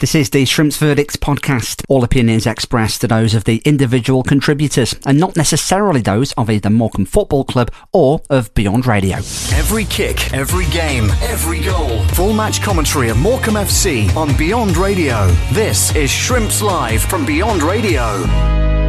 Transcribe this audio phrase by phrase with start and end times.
[0.00, 1.84] This is the Shrimps Verdicts podcast.
[1.86, 6.70] All opinions expressed are those of the individual contributors and not necessarily those of either
[6.70, 9.18] Morecambe Football Club or of Beyond Radio.
[9.52, 12.02] Every kick, every game, every goal.
[12.14, 15.26] Full match commentary of Morecambe FC on Beyond Radio.
[15.52, 18.79] This is Shrimps Live from Beyond Radio.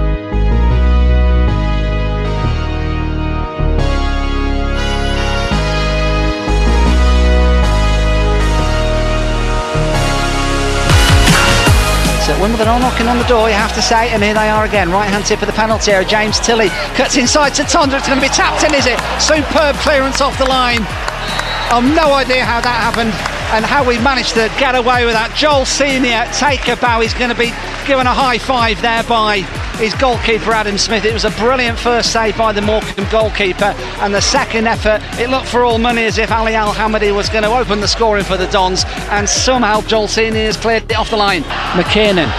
[12.41, 14.89] Wimbledon are knocking on the door, you have to say, and here they are again.
[14.89, 16.07] Right hand tip of the penalty area.
[16.07, 17.99] James Tilley cuts inside to Tondra.
[17.99, 18.97] It's going to be tapped in, is it?
[19.21, 20.81] Superb clearance off the line.
[21.69, 23.13] I've no idea how that happened
[23.51, 25.35] and how we managed to get away with that.
[25.35, 27.01] Joel Senior, take a bow.
[27.01, 27.51] He's going to be
[27.85, 29.41] given a high five there by
[29.81, 31.03] his goalkeeper Adam Smith.
[31.05, 35.29] It was a brilliant first save by the Morecambe goalkeeper, and the second effort, it
[35.29, 38.23] looked for all money as if Ali Al Hamadi was going to open the scoring
[38.23, 41.43] for the Dons, and somehow Joel Senior has cleared it off the line.
[41.73, 42.29] McKiernan,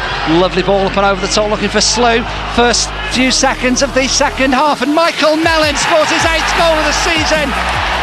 [0.40, 2.22] lovely ball up and over the top, looking for Slew.
[2.54, 6.86] First few seconds of the second half, and Michael Mellon scores his eighth goal of
[6.86, 7.50] the season.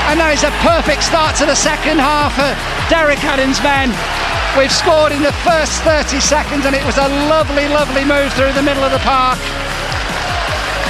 [0.10, 2.50] And that is a perfect start to the second half for
[3.00, 3.88] Derek Adams' men.
[4.60, 8.52] We've scored in the first 30 seconds, and it was a lovely, lovely move through
[8.52, 9.40] the middle of the park.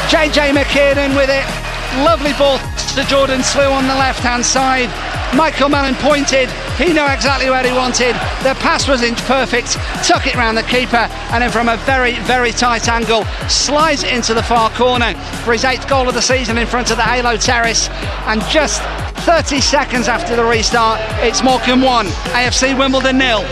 [0.09, 1.45] JJ McKiernan with it.
[2.01, 2.57] Lovely ball
[2.97, 4.89] to Jordan Slew on the left hand side.
[5.37, 6.49] Michael Mellon pointed.
[6.81, 8.15] He knew exactly where he wanted.
[8.41, 9.77] The pass was inch perfect.
[10.03, 14.11] Took it round the keeper, and then from a very, very tight angle, slides it
[14.11, 15.13] into the far corner
[15.45, 17.87] for his eighth goal of the season in front of the Halo Terrace.
[18.25, 18.81] And just
[19.29, 23.45] 30 seconds after the restart, it's Morecambe 1, AFC Wimbledon nil.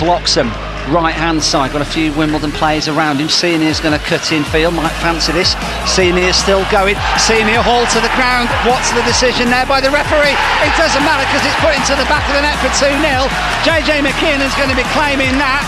[0.00, 0.48] Bloxham,
[0.88, 3.28] right hand side, got a few Wimbledon players around him.
[3.28, 5.52] Senior's going to cut in field, might fancy this.
[5.84, 6.96] Senior's still going.
[7.20, 8.48] Senior haul to the ground.
[8.64, 10.32] What's the decision there by the referee?
[10.64, 13.28] It doesn't matter because it's put into the back of the net for 2 0.
[13.68, 15.60] JJ McKiernan's going to be claiming that.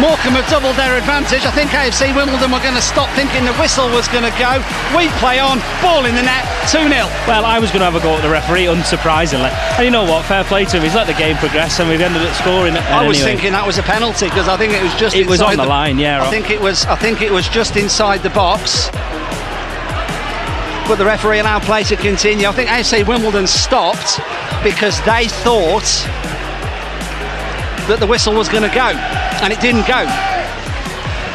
[0.00, 1.48] Morecambe have doubled their advantage.
[1.48, 4.60] I think AFC Wimbledon were going to stop thinking the whistle was going to go.
[4.92, 7.08] We play on, ball in the net, 2 0.
[7.24, 9.48] Well, I was going to have a go at the referee, unsurprisingly.
[9.80, 10.26] And you know what?
[10.26, 10.82] Fair play to him.
[10.82, 12.76] He's let the game progress and we've ended up scoring.
[12.76, 13.32] I was anyway.
[13.32, 15.62] thinking that was a penalty because I think it was just It was on the,
[15.62, 16.22] the line, yeah.
[16.22, 16.84] I think it was.
[16.86, 18.90] I think it was just inside the box.
[20.86, 22.46] But the referee allowed play to continue.
[22.46, 24.20] I think AFC Wimbledon stopped
[24.62, 25.88] because they thought
[27.88, 28.92] that the whistle was going to go,
[29.42, 30.06] and it didn't go.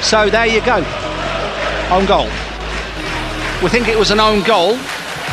[0.01, 0.81] So there you go.
[1.93, 2.29] Own goal.
[3.61, 4.77] We think it was an own goal.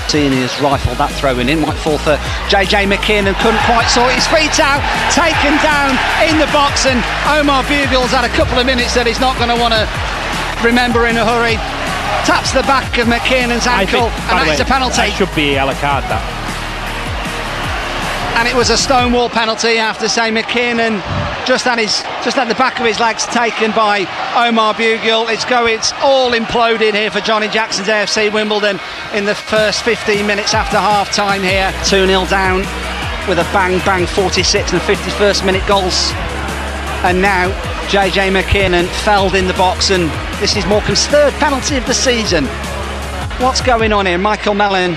[0.09, 2.17] Senior's rifled that throwing in, might fall for
[2.49, 4.81] JJ McKiernan, couldn't quite sort his feet out,
[5.12, 5.93] taken down
[6.25, 6.97] in the box, and
[7.28, 9.84] Omar Bugiel's had a couple of minutes that he's not going to want to
[10.65, 11.61] remember in a hurry.
[12.25, 15.12] Taps the back of McKiernan's ankle, think, and that's a penalty.
[15.12, 16.25] That should be a yellow card, that.
[18.41, 21.05] And it was a stonewall penalty after say McKiernan
[21.47, 24.00] just had his just had the back of his legs taken by
[24.37, 25.31] Omar Bugiel.
[25.32, 28.78] It's going it's all imploding here for Johnny Jackson's AFC Wimbledon
[29.15, 31.71] in the first 15 minutes after half time here.
[31.84, 32.59] 2-0 down
[33.28, 36.12] with a bang bang 46 and 51st minute goals.
[37.04, 37.50] And now
[37.88, 40.10] JJ McKiernan felled in the box and
[40.41, 42.44] this is Morecambe's third penalty of the season.
[43.41, 44.19] What's going on here?
[44.19, 44.94] Michael Mellon,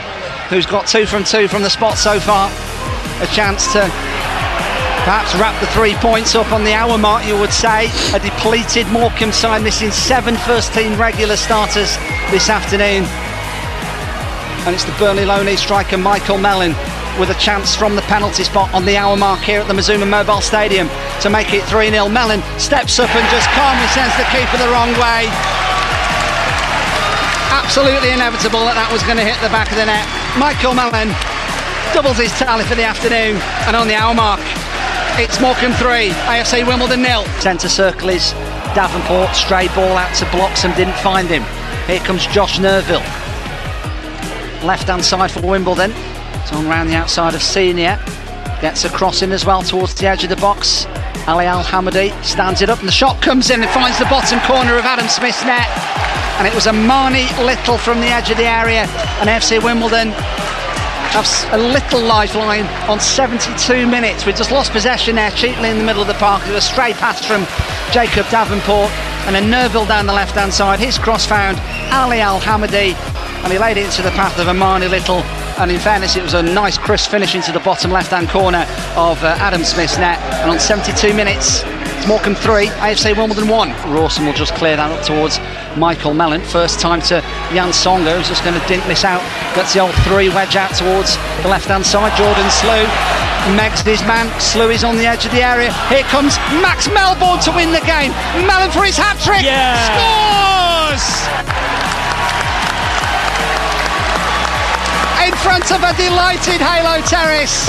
[0.50, 2.50] who's got two from two from the spot so far,
[3.22, 4.11] a chance to
[5.04, 7.90] perhaps wrap the three points up on the hour mark, you would say.
[8.14, 11.98] A depleted Morecambe side missing seven first team regular starters
[12.30, 13.06] this afternoon.
[14.66, 16.76] And it's the Burnley Loney striker Michael Mellon
[17.20, 20.06] with a chance from the penalty spot on the hour mark here at the Mazuma
[20.06, 20.88] Mobile Stadium
[21.22, 22.08] to make it 3 0.
[22.08, 25.26] Mellon steps up and just calmly sends the keeper the wrong way.
[27.52, 30.06] Absolutely inevitable that that was going to hit the back of the net.
[30.38, 31.10] Michael Mellon
[31.92, 33.36] doubles his tally for the afternoon,
[33.68, 34.40] and on the hour mark,
[35.20, 37.24] it's Morecambe 3, AFC Wimbledon nil.
[37.40, 38.32] Centre circle is
[38.74, 41.44] Davenport, stray ball out to Bloxham, didn't find him.
[41.88, 43.02] Here comes Josh Neufville.
[44.64, 45.92] Left hand side for Wimbledon.
[46.42, 48.00] It's on round the outside of Senior.
[48.62, 50.86] Gets a cross in as well towards the edge of the box.
[51.28, 54.40] Ali Al Hamadi stands it up and the shot comes in and finds the bottom
[54.42, 55.68] corner of Adam Smith's net.
[56.38, 58.86] And it was Armani Little from the edge of the area.
[59.20, 60.14] And FC Wimbledon
[61.12, 64.26] have a little lifeline on 72 minutes.
[64.26, 66.42] We just lost possession there cheaply in the middle of the park.
[66.48, 67.46] It was a stray pass from
[67.92, 68.90] Jacob Davenport
[69.28, 70.80] and a Neufville down the left hand side.
[70.80, 71.60] His cross found
[71.92, 72.96] Ali Al Hamadi
[73.44, 75.22] and he laid it into the path of Armani Little.
[75.60, 78.66] And in fairness, it was a nice crisp finish into the bottom left hand corner
[78.96, 80.20] of uh, Adam Smith's net.
[80.42, 83.94] And on 72 minutes, it's Morecambe 3, AFC Wimbledon 1.
[83.94, 85.38] Rawson will just clear that up towards
[85.78, 86.42] Michael Mellon.
[86.42, 87.16] First time to
[87.54, 89.22] Yann Songo'o, who's just going to dink this out.
[89.56, 92.16] Gets the old three wedge out towards the left hand side.
[92.18, 93.22] Jordan Slew
[93.58, 94.30] Meg's his man.
[94.40, 95.74] Slew is on the edge of the area.
[95.90, 98.14] Here comes Max Melbourne to win the game.
[98.46, 99.42] Mellon for his hat trick.
[99.42, 99.74] Yeah.
[99.90, 101.06] Scores!
[105.26, 107.66] In front of a delighted Halo Terrace.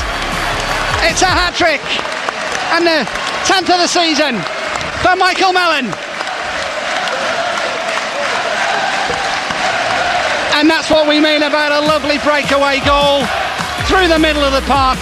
[1.09, 1.81] It's a hat trick.
[2.77, 3.09] And the
[3.49, 4.37] 10th of the season
[5.01, 5.89] for Michael Mellon.
[10.63, 13.27] And that's what we mean about a lovely breakaway goal
[13.91, 14.97] through the middle of the park.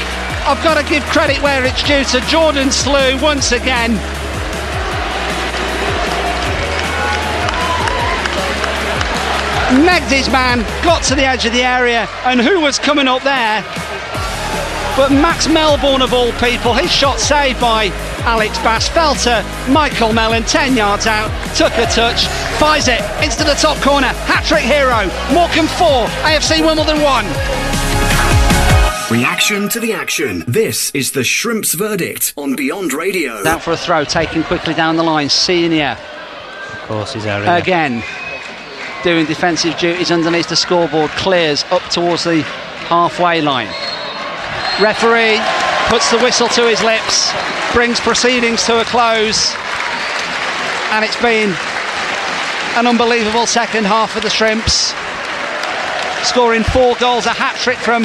[0.49, 3.91] I've got to give credit where it's due to Jordan Slew once again.
[9.85, 13.23] Megged his man, got to the edge of the area, and who was coming up
[13.23, 13.61] there?
[14.97, 17.91] But Max Melbourne, of all people, his shot saved by
[18.23, 18.89] Alex Bass.
[18.89, 22.27] Fell to Michael Mellon, 10 yards out, took a touch,
[22.59, 24.09] fires it into the top corner.
[24.09, 27.27] Hat trick hero, Morecambe 4, AFC Wimbledon 1.
[29.11, 30.45] Reaction to the action.
[30.47, 33.47] This is the Shrimps verdict on Beyond Radio.
[33.47, 35.29] Out for a throw, taken quickly down the line.
[35.29, 35.99] Senior
[36.73, 37.57] Of course, his area.
[37.57, 38.05] again
[39.03, 41.11] doing defensive duties underneath the scoreboard.
[41.13, 42.43] Clears up towards the
[42.89, 43.69] halfway line.
[44.81, 45.39] Referee
[45.91, 47.33] puts the whistle to his lips,
[47.75, 49.57] brings proceedings to a close,
[50.93, 51.51] and it's been
[52.79, 54.95] an unbelievable second half for the Shrimps.
[56.25, 58.05] Scoring four goals, a hat trick from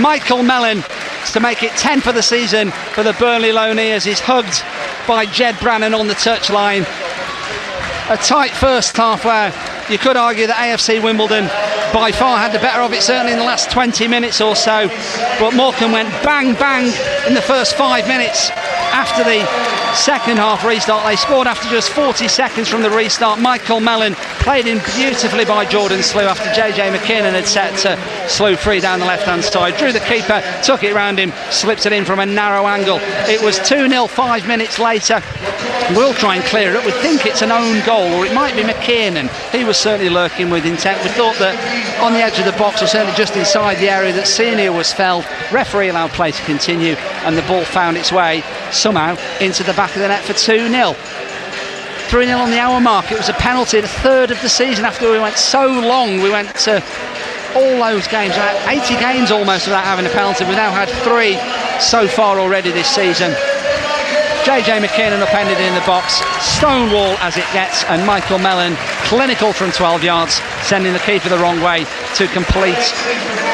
[0.00, 0.84] Michael Mellon
[1.32, 4.06] to make it 10 for the season for the Burnley Loneers.
[4.06, 4.62] He's hugged
[5.08, 6.82] by Jed Brannan on the touchline.
[8.10, 9.50] A tight first half where
[9.90, 11.46] you could argue that AFC Wimbledon
[11.92, 14.88] by far had the better of it, certainly in the last 20 minutes or so.
[15.38, 16.86] But Morecambe went bang bang
[17.26, 18.50] in the first five minutes
[18.94, 19.44] after the
[19.94, 21.04] second half restart.
[21.06, 23.38] They scored after just 40 seconds from the restart.
[23.38, 28.56] Michael Mellon played in beautifully by Jordan Slew after JJ McKiernan had set to Slew
[28.56, 29.76] free down the left hand side.
[29.76, 32.98] Drew the keeper, took it round him, slipped it in from a narrow angle.
[33.28, 35.22] It was 2 0 five minutes later.
[35.96, 36.84] We'll try and clear it.
[36.84, 39.28] We think it's an own goal, or it might be McKiernan.
[39.50, 41.02] He was certainly lurking with intent.
[41.02, 41.54] We thought that
[42.00, 44.92] on the edge of the box, or certainly just inside the area, that Senior was
[44.92, 45.26] felled.
[45.52, 46.94] Referee allowed play to continue,
[47.24, 48.42] and the ball found its way
[48.72, 50.92] somehow into the back of the net for 2 0.
[50.92, 53.12] 3 0 on the hour mark.
[53.12, 56.22] It was a penalty, the third of the season after we went so long.
[56.22, 56.82] We went to
[57.54, 60.44] all those games, about 80 games almost without having a penalty.
[60.44, 61.38] We've now had three
[61.80, 63.34] so far already this season.
[64.44, 69.72] JJ McKiernan upended in the box, stonewall as it gets, and Michael Mellon clinical from
[69.72, 72.78] 12 yards, sending the keeper the wrong way to complete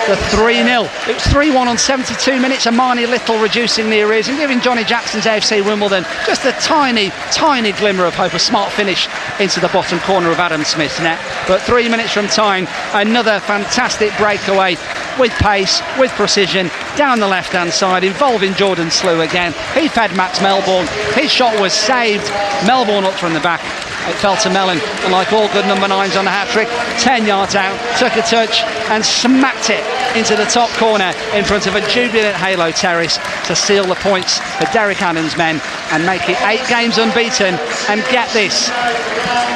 [0.07, 0.89] the 3 0.
[1.09, 4.61] It was 3 1 on 72 minutes, and Armani Little reducing the arrears and giving
[4.61, 8.35] Johnny Jackson's AFC Wimbledon just a tiny, tiny glimmer of hope.
[8.35, 9.09] A smart finish
[9.39, 11.19] into the bottom corner of Adam Smith's net.
[11.49, 14.77] But three minutes from time, another fantastic breakaway
[15.19, 19.53] with pace, with precision, down the left hand side, involving Jordan Slew again.
[19.75, 20.87] He fed Max Melbourne.
[21.15, 22.29] His shot was saved.
[22.67, 23.90] Melbourne up from the back.
[24.31, 26.69] To Mellon, and like all good number nines on the hat trick,
[27.01, 29.85] 10 yards out, took a touch and smacked it
[30.17, 34.41] into the top corner in front of a jubilant Halo Terrace to seal the points
[34.57, 35.61] for Derek Adams' men
[35.93, 37.59] and make it eight games unbeaten.
[37.89, 38.73] And get this,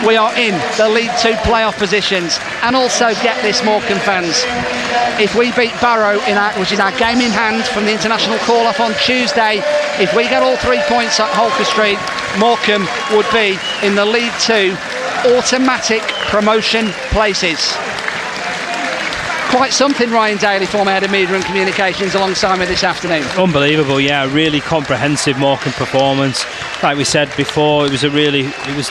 [0.07, 4.45] we are in the League Two playoff positions, and also get this, Morecambe fans.
[5.17, 8.39] If we beat Barrow in our, which is our game in hand from the international
[8.45, 9.63] call off on Tuesday,
[9.97, 11.99] if we get all three points at Holker Street,
[12.39, 14.77] Morecambe would be in the League Two
[15.25, 17.75] automatic promotion places.
[19.51, 23.23] Quite something, Ryan Daly, former head of media and communications, alongside me this afternoon.
[23.39, 26.45] Unbelievable, yeah, really comprehensive Morecambe performance.
[26.83, 28.91] Like we said before, it was a really, it was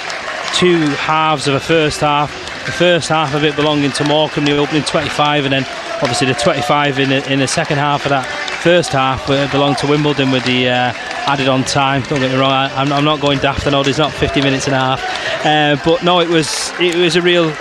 [0.54, 2.32] two halves of a first half.
[2.66, 5.66] The first half of it belonging to Morecambe, the opening 25, and then
[6.02, 8.26] obviously the 25 in the, in the second half of that
[8.62, 10.94] first half belonged to Wimbledon with the uh,
[11.28, 12.02] added on time.
[12.04, 13.68] Don't get me wrong, I, am I'm not going daft.
[13.68, 16.96] I know there's not 50 minutes and a half, uh, but no, it was it
[16.96, 17.54] was a real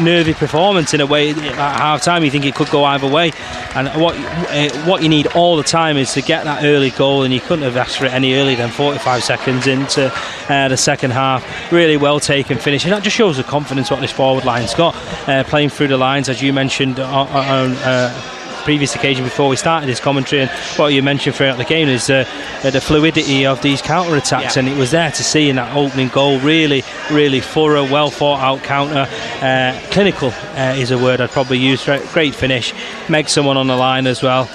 [0.00, 3.32] nervy performance in a way at half time you think it could go either way
[3.74, 7.24] and what uh, what you need all the time is to get that early goal
[7.24, 10.12] and you couldn't have asked for it any earlier than 45 seconds into
[10.48, 14.00] uh, the second half really well taken finish and that just shows the confidence what
[14.00, 14.94] this forward line's got
[15.28, 19.56] uh, playing through the lines as you mentioned on, on uh, previous occasion before we
[19.56, 22.24] started this commentary and what you mentioned throughout the game is uh,
[22.62, 24.60] the fluidity of these counter attacks, yeah.
[24.60, 26.38] and it was there to see in that opening goal.
[26.40, 29.06] Really, really thorough, well thought out counter.
[29.40, 31.84] Uh, clinical uh, is a word I'd probably use.
[31.84, 32.74] Great finish.
[33.08, 34.48] Meg someone on the line as well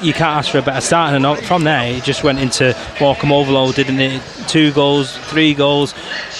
[0.00, 1.14] you can't ask for a better start.
[1.14, 4.22] And from there, it just went into Morecambe overload, didn't it?
[4.46, 5.94] Two goals, three goals,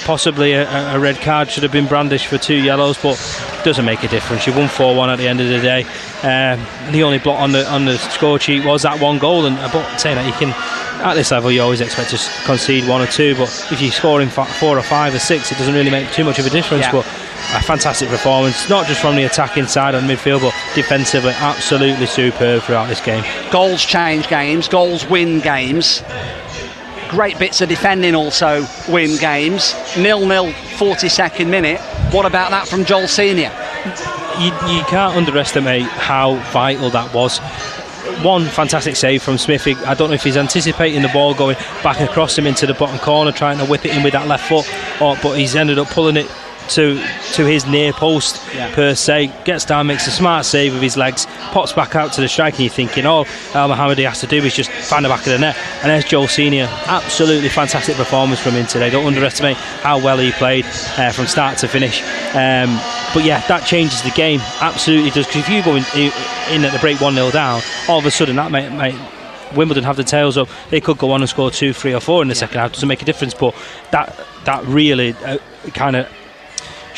[0.05, 3.17] possibly a, a, red card should have been brandished for two yellows, but
[3.65, 4.47] doesn't make a difference.
[4.47, 5.83] You won 4-1 at the end of the day.
[6.23, 9.57] Um, the only blot on the on the score sheet was that one goal, and
[9.73, 10.55] but saying that you can
[11.05, 14.29] at this level you always expect to concede one or two, but if you're scoring
[14.29, 16.85] four or five or six, it doesn't really make too much of a difference.
[16.85, 16.93] Yeah.
[16.93, 17.07] But
[17.55, 22.63] a fantastic performance, not just from the attacking side and midfield, but defensively, absolutely superb
[22.63, 23.25] throughout this game.
[23.51, 26.03] Goals change games, goals win games.
[27.09, 29.75] Great bits of defending also win games.
[29.97, 31.81] Nil nil, 42nd minute.
[32.13, 33.51] What about that from Joel Senior?
[34.39, 37.41] You, you can't underestimate how vital that was
[38.23, 39.67] one fantastic save from Smith.
[39.67, 42.99] I don't know if he's anticipating the ball going back across him into the bottom
[42.99, 44.69] corner, trying to whip it in with that left foot,
[45.01, 46.31] or, but he's ended up pulling it
[46.71, 46.95] to
[47.33, 48.75] to his near post yeah.
[48.75, 49.33] per se.
[49.45, 52.55] Gets down, makes a smart save with his legs, pops back out to the strike,
[52.55, 55.33] and you're thinking, Ali Al Hamadi has to do is just find the back of
[55.33, 55.57] the net.
[55.83, 58.91] And there's Joel Senior, absolutely fantastic performance from him today.
[58.91, 60.65] Don't underestimate how well he played
[60.97, 62.03] uh, from start to finish.
[62.35, 62.79] Um,
[63.15, 65.27] but yeah, that changes the game, absolutely does.
[65.27, 65.85] Because if you go in,
[66.53, 68.95] in at the break one 0 down, all of a sudden that might, might
[69.55, 72.23] Wimbledon have the tails up, they could go on and score two, three, or four
[72.23, 72.41] in the yeah.
[72.41, 72.73] second half.
[72.73, 73.55] Doesn't make a difference, but
[73.91, 75.39] that that really uh,
[75.75, 76.09] kind of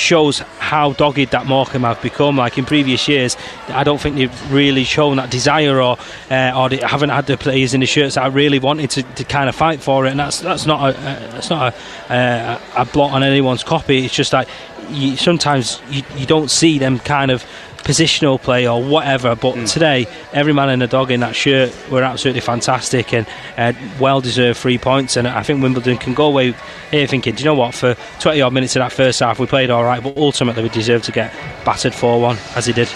[0.01, 2.37] shows how dogged that Morecambe have become.
[2.37, 3.37] Like in previous years,
[3.69, 5.97] I don't think they've really shown that desire, or
[6.31, 9.03] uh, or they haven't had the players in the shirts that I really wanted to,
[9.03, 10.11] to kind of fight for it.
[10.11, 11.75] And that's that's not a uh, that's not
[12.09, 14.05] a, uh, a blot on anyone's copy.
[14.05, 14.49] It's just like
[14.91, 17.45] you, sometimes you, you don't see them kind of
[17.91, 19.35] positional play or whatever.
[19.35, 19.71] But mm.
[19.71, 23.27] today, every man and a dog in that shirt were absolutely fantastic and
[23.59, 25.17] uh, well deserved three points.
[25.17, 26.55] And I think Wimbledon can go away
[26.93, 27.75] here thinking, do you know what?
[27.75, 30.69] For 20 odd minutes of that first half, we played all right, but ultimately we
[30.69, 31.33] deserved to get
[31.65, 32.89] battered 4 1 as he did.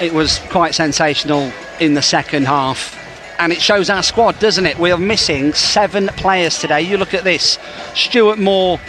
[0.00, 3.02] It was quite sensational in the second half.
[3.38, 4.78] And it shows our squad, doesn't it?
[4.78, 6.80] We are missing seven players today.
[6.80, 7.58] You look at this
[7.94, 8.80] Stuart Moore,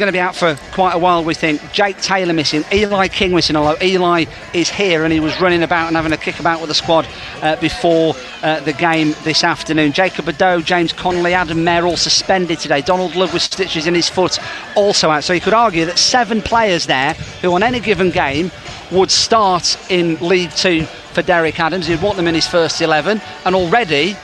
[0.00, 1.60] going to be out for quite a while, we think.
[1.72, 5.88] Jake Taylor missing, Eli King missing, although Eli is here and he was running about
[5.88, 7.06] and having a kick about with the squad
[7.42, 9.92] uh, before uh, the game this afternoon.
[9.92, 12.80] Jacob Bedeau, James Connolly, Adam Mayor all suspended today.
[12.80, 14.38] Donald Love with stitches in his foot
[14.74, 15.22] also out.
[15.22, 18.50] So you could argue that seven players there who on any given game
[18.90, 21.86] would start in League Two for Derek Adams.
[21.86, 24.16] He'd want them in his first 11 and already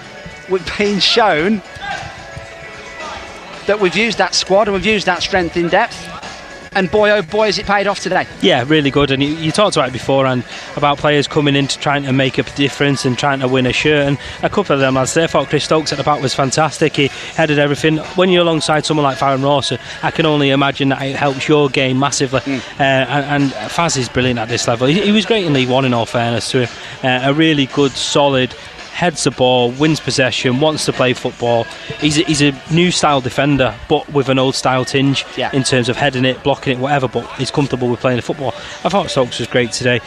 [0.49, 1.61] we've been shown
[3.67, 5.97] that we've used that squad and we've used that strength in depth.
[6.77, 8.27] And boy, oh boy, has it paid off today.
[8.43, 9.11] Yeah, really good.
[9.11, 10.45] And you, you talked about it before and
[10.77, 13.73] about players coming in to trying to make a difference and trying to win a
[13.73, 14.07] shirt.
[14.07, 16.35] And a couple of them lads there, I thought Chris Stokes at the back was
[16.35, 16.95] fantastic.
[16.95, 17.97] He headed everything.
[17.97, 21.71] When you're alongside someone like Farrend Rawson, I can only imagine that it helps your
[21.71, 22.41] game massively.
[22.41, 22.59] Mm.
[22.79, 24.87] Uh, and, and Faz is brilliant at this level.
[24.87, 26.77] He, he, was great in League One, in all fairness to him.
[27.03, 28.55] Uh, a really good, solid
[28.97, 31.65] heads the ball, wins possession, wants to play football.
[32.01, 35.51] He's a, he's a new style defender, but with an old style tinge yeah.
[35.53, 37.07] in terms of heading it, blocking it, whatever.
[37.07, 38.55] But he's comfortable with playing the football.
[38.85, 40.01] I thought Stokes was great today.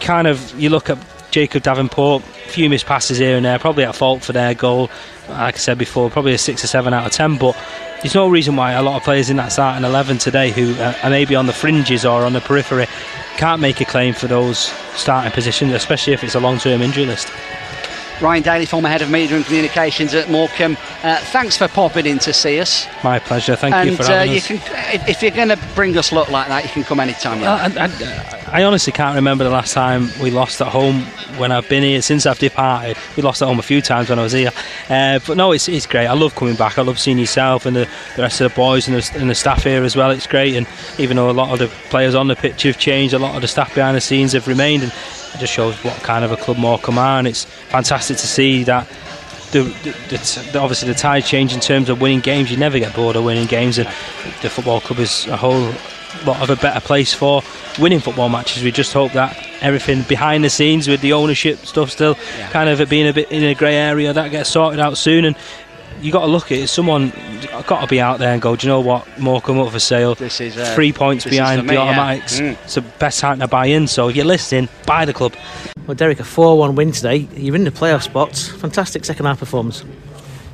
[0.00, 0.96] Kind of, you look at
[1.30, 4.88] Jacob Davenport, a few missed passes here and there, probably at fault for their goal.
[5.28, 7.54] Like I said before, probably a six or seven out of ten, but
[8.00, 11.10] there's no reason why a lot of players in that starting 11 today who are
[11.10, 12.86] maybe on the fringes or on the periphery
[13.36, 17.04] can't make a claim for those starting positions, especially if it's a long term injury
[17.04, 17.30] list.
[18.20, 20.76] Ryan Daly, former head of media and communications at Morecambe.
[21.02, 22.86] Uh, thanks for popping in to see us.
[23.02, 23.56] My pleasure.
[23.56, 24.46] Thank and, you for having uh, you us.
[24.46, 24.60] Can,
[25.08, 27.40] if you're going to bring us luck like that, you can come anytime.
[27.40, 27.54] Yeah.
[27.54, 31.02] I, I, I, honestly can't remember the last time we lost at home
[31.38, 32.02] when I've been here.
[32.02, 34.50] Since I've departed, we lost at home a few times when I was here.
[34.90, 36.06] Uh, but no, it's, it's great.
[36.06, 36.78] I love coming back.
[36.78, 39.34] I love seeing yourself and the, the rest of the boys and the, and the
[39.34, 40.10] staff here as well.
[40.10, 40.56] It's great.
[40.56, 40.66] And
[40.98, 43.40] even though a lot of the players on the pitch have changed, a lot of
[43.40, 44.82] the staff behind the scenes have remained.
[44.82, 44.92] And
[45.34, 48.64] it just shows what kind of a club Morecambe are, and it's fantastic to see
[48.64, 48.88] that.
[49.52, 52.52] The, the, the, obviously the tide change in terms of winning games.
[52.52, 53.88] You never get bored of winning games, and
[54.42, 55.72] the football club is a whole
[56.24, 57.42] lot of a better place for
[57.78, 58.62] winning football matches.
[58.62, 62.50] We just hope that everything behind the scenes with the ownership stuff still yeah.
[62.50, 65.36] kind of being a bit in a grey area that gets sorted out soon and
[66.00, 66.68] you got to look at it.
[66.68, 67.12] Someone
[67.66, 68.56] got to be out there and go.
[68.56, 69.06] Do you know what?
[69.18, 70.14] Morecambe up for sale.
[70.14, 72.38] This is uh, three points behind me, the automatics.
[72.38, 72.52] Yeah.
[72.52, 72.64] Mm.
[72.64, 73.86] It's the best time to buy in.
[73.86, 75.34] So if you're listening, buy the club.
[75.86, 77.28] Well, Derek, a four-one win today.
[77.34, 78.48] You're in the playoff spots.
[78.48, 79.84] Fantastic second half performance.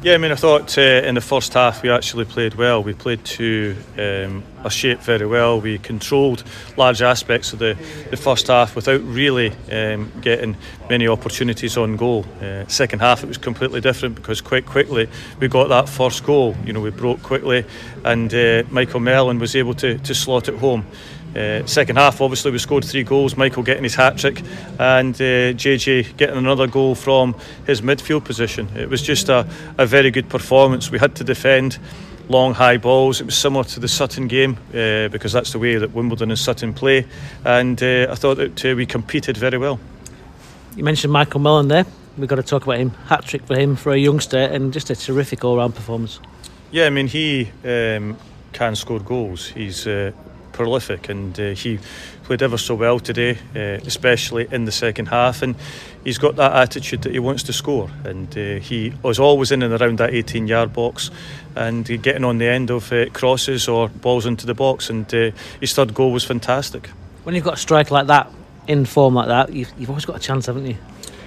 [0.06, 2.80] Yeah, I mean, I thought uh, in the first half we actually played well.
[2.80, 5.60] We played to um, a shape very well.
[5.60, 6.44] We controlled
[6.76, 7.76] large aspects of the,
[8.12, 10.56] the first half without really um, getting
[10.88, 12.24] many opportunities on goal.
[12.40, 15.08] Uh, second half it was completely different because quite quickly
[15.40, 16.54] we got that first goal.
[16.64, 17.64] You know, we broke quickly,
[18.04, 20.86] and uh, Michael Mellon was able to, to slot it home.
[21.36, 23.36] Uh, second half, obviously, we scored three goals.
[23.36, 24.42] Michael getting his hat trick,
[24.78, 28.68] and uh, JJ getting another goal from his midfield position.
[28.74, 30.90] It was just a, a very good performance.
[30.90, 31.78] We had to defend
[32.28, 33.20] long high balls.
[33.20, 36.38] It was similar to the Sutton game uh, because that's the way that Wimbledon and
[36.38, 37.06] Sutton play,
[37.44, 39.78] and uh, I thought that uh, we competed very well.
[40.74, 41.84] You mentioned Michael Mellon there.
[42.16, 42.90] We've got to talk about him.
[43.08, 46.18] Hat trick for him for a youngster, and just a terrific all round performance.
[46.70, 48.16] Yeah, I mean he um,
[48.52, 49.48] can score goals.
[49.48, 50.12] He's uh,
[50.56, 51.78] prolific, and uh, he
[52.24, 55.42] played ever so well today, uh, especially in the second half.
[55.42, 55.54] And
[56.02, 59.62] he's got that attitude that he wants to score, and uh, he was always in
[59.62, 61.10] and around that 18-yard box,
[61.54, 64.90] and getting on the end of uh, crosses or balls into the box.
[64.90, 66.88] And uh, his third goal was fantastic.
[67.22, 68.30] When you've got a strike like that
[68.66, 70.76] in form like that, you've, you've always got a chance, haven't you?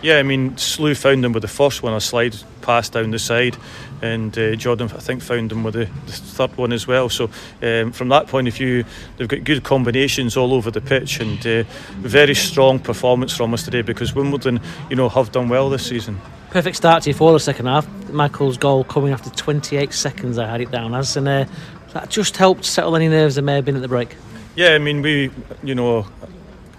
[0.01, 3.19] Yeah, I mean, Slew found him with the first one, a slide pass down the
[3.19, 3.57] side,
[4.01, 7.09] and uh, Jordan, I think, found him with the, the third one as well.
[7.09, 7.29] So,
[7.61, 8.85] um, from that point of view,
[9.17, 11.63] they've got good combinations all over the pitch, and uh,
[11.97, 16.17] very strong performance from us today because Wimbledon, you know, have done well this season.
[16.49, 17.87] Perfect start to you for the second half.
[18.09, 21.45] Michael's goal coming after 28 seconds, I had it down as, and uh,
[21.91, 24.15] that just helped settle any nerves that may have been at the break.
[24.55, 25.29] Yeah, I mean, we,
[25.61, 26.07] you know,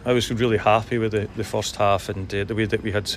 [0.04, 2.92] I was really happy with the, the first half and uh, the way that we
[2.92, 3.12] had,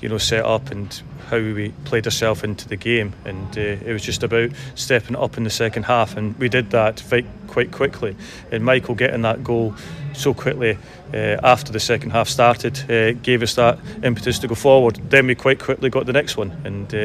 [0.00, 3.12] you know, set up and how we played ourselves into the game.
[3.24, 6.70] And uh, it was just about stepping up in the second half, and we did
[6.70, 7.02] that
[7.48, 8.16] quite quickly.
[8.50, 9.74] And Michael getting that goal
[10.14, 10.78] so quickly
[11.12, 14.96] uh, after the second half started uh, gave us that impetus to go forward.
[15.10, 16.98] Then we quite quickly got the next one, and uh,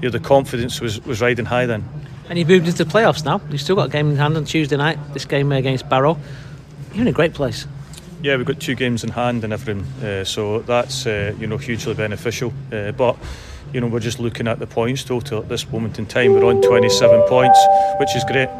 [0.00, 1.84] you know, the confidence was, was riding high then.
[2.30, 3.40] And you've moved into the playoffs now.
[3.50, 4.98] You've still got a game in hand on Tuesday night.
[5.12, 6.16] This game against Barrow.
[6.92, 7.66] You're in a great place.
[8.22, 11.56] Yeah, we've got two games in hand and everything, uh, so that's uh, you know
[11.56, 12.52] hugely beneficial.
[12.70, 13.16] Uh, but
[13.72, 16.34] you know we're just looking at the points total at this moment in time.
[16.34, 17.58] We're on 27 points,
[17.98, 18.50] which is great.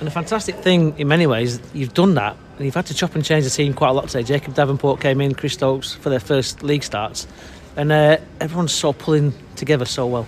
[0.00, 3.14] And the fantastic thing, in many ways, you've done that, and you've had to chop
[3.14, 4.24] and change the team quite a lot today.
[4.24, 7.28] Jacob Davenport came in, Chris Stokes for their first league starts,
[7.76, 10.26] and uh, everyone's so pulling together so well.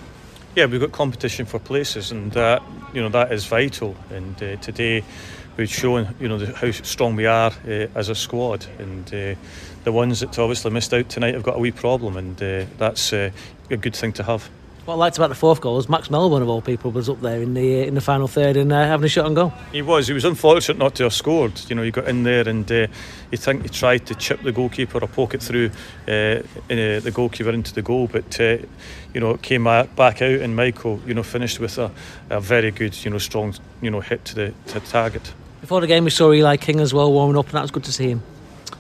[0.55, 2.63] Yeah, we've got competition for places, and that
[2.95, 3.97] you know that is vital.
[4.11, 5.03] And uh, today
[5.57, 9.35] we've shown you know the, how strong we are uh, as a squad, and uh,
[9.85, 13.13] the ones that obviously missed out tonight have got a wee problem, and uh, that's
[13.13, 13.31] uh,
[13.71, 14.49] a good thing to have.
[14.85, 17.09] What I liked about the fourth goal was Max Melbourne one of all people was
[17.09, 19.53] up there in the uh, in the final third and having a shot on goal.
[19.73, 20.07] He was.
[20.07, 21.61] He was unfortunate not to have scored.
[21.69, 22.89] You know, he got in there and you
[23.39, 25.73] think he tried to chip the goalkeeper or poke it through
[26.07, 31.01] in, the goalkeeper into the goal, but you know, it came back out and Michael,
[31.05, 31.91] you know, finished with a,
[32.31, 35.33] a very good, you know, strong, you know, hit to the, to the target.
[35.67, 37.83] Before the game, we saw Eli King as well warming up, and that was good
[37.83, 38.23] to see him.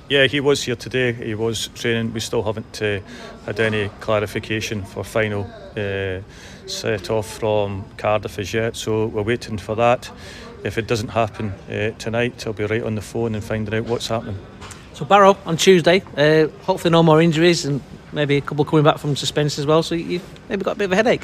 [0.09, 1.13] Yeah, he was here today.
[1.13, 2.13] He was training.
[2.13, 3.01] We still haven't uh,
[3.45, 6.21] had any clarification for final uh,
[6.69, 10.09] set off from Cardiff as yet, so we're waiting for that.
[10.63, 13.87] If it doesn't happen uh, tonight, I'll be right on the phone and finding out
[13.87, 14.39] what's happening.
[14.93, 16.05] So Barrow on Tuesday.
[16.17, 19.83] Uh, hopefully, no more injuries and maybe a couple coming back from suspense as well.
[19.83, 21.23] So you've maybe got a bit of a headache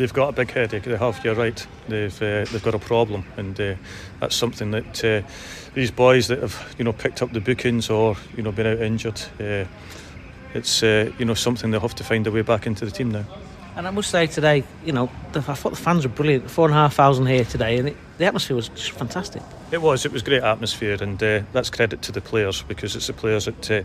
[0.00, 0.84] they've got a big headache.
[0.84, 1.22] They have.
[1.22, 1.66] You're right.
[1.86, 3.74] They've uh, they've got a problem, and uh,
[4.18, 5.22] that's something that uh,
[5.74, 8.80] these boys that have you know picked up the bookings or you know been out
[8.80, 9.20] injured.
[9.38, 9.66] Uh,
[10.54, 13.10] it's uh, you know something they'll have to find a way back into the team
[13.10, 13.24] now.
[13.80, 16.50] And I must say today, you know, I thought the fans were brilliant.
[16.50, 19.40] Four and a half thousand here today, and it, the atmosphere was just fantastic.
[19.70, 20.04] It was.
[20.04, 23.46] It was great atmosphere, and uh, that's credit to the players because it's the players
[23.46, 23.82] that uh,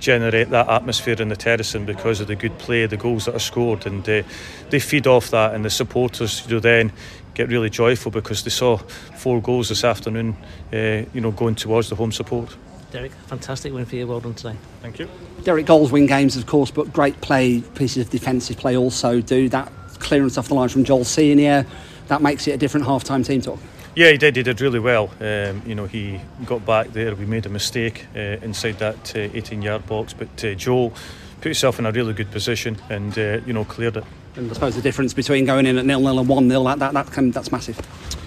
[0.00, 3.38] generate that atmosphere in the terracing because of the good play, the goals that are
[3.38, 4.24] scored, and uh,
[4.70, 5.54] they feed off that.
[5.54, 6.92] And the supporters, you know, then
[7.34, 10.36] get really joyful because they saw four goals this afternoon,
[10.72, 12.56] uh, you know, going towards the home support.
[12.90, 14.06] Derek, fantastic win for you.
[14.06, 14.56] Well done today.
[14.80, 15.08] Thank you.
[15.42, 19.48] Derek, goals win games, of course, but great play, pieces of defensive play also do.
[19.48, 21.66] That clearance off the line from Joel Senior,
[22.08, 23.58] that makes it a different half-time team talk.
[23.96, 24.36] Yeah, he did.
[24.36, 25.10] He did really well.
[25.20, 27.14] Um, you know, he got back there.
[27.14, 30.90] We made a mistake uh, inside that 18-yard uh, box, but uh, Joel
[31.36, 34.04] put himself in a really good position and uh, you know cleared it.
[34.36, 36.78] And I suppose the difference between going in at nil nil and one nil that
[36.78, 37.78] that, that can, that's massive.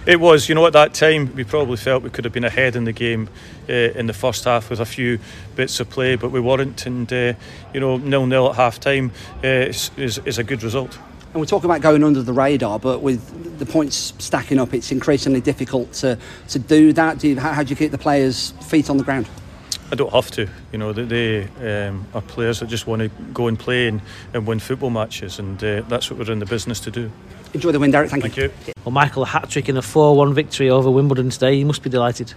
[0.05, 0.49] It was.
[0.49, 2.91] You know, at that time we probably felt we could have been ahead in the
[2.91, 3.29] game
[3.69, 5.19] uh, in the first half with a few
[5.55, 6.85] bits of play, but we weren't.
[6.85, 7.33] And uh,
[7.73, 9.11] you know, nil nil at half time
[9.43, 10.97] uh, is, is, is a good result.
[11.31, 14.91] And we talk about going under the radar, but with the points stacking up, it's
[14.91, 16.17] increasingly difficult to,
[16.47, 17.19] to do that.
[17.19, 19.27] Do you, how, how do you keep the players' feet on the ground?
[19.91, 20.47] I don't have to.
[20.71, 21.47] You know, they
[21.87, 24.01] um, are players that just want to go and play and,
[24.33, 27.11] and win football matches, and uh, that's what we're in the business to do.
[27.53, 28.11] Enjoy the win, Derek.
[28.11, 28.51] Thank, Thank you.
[28.67, 28.73] you.
[28.85, 31.53] Well, Michael, a hat trick in a 4 1 victory over Wimbledon today.
[31.55, 32.33] You must be delighted.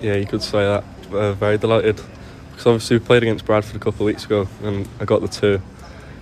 [0.00, 0.84] Yeah, you could say that.
[1.12, 2.00] Uh, very delighted.
[2.50, 5.28] Because obviously we played against Bradford a couple of weeks ago, and I got the
[5.28, 5.60] two.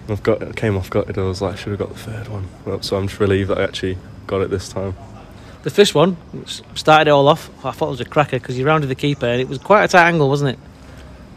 [0.03, 1.19] And I've got, I came off gutted.
[1.19, 2.83] I was like, I should have got the third one.
[2.83, 4.95] So I'm just relieved that I actually got it this time
[5.67, 6.17] the first one
[6.77, 7.51] started it all off.
[7.65, 9.83] I thought it was a cracker because you rounded the keeper and it was quite
[9.83, 10.59] a tight angle, wasn't it?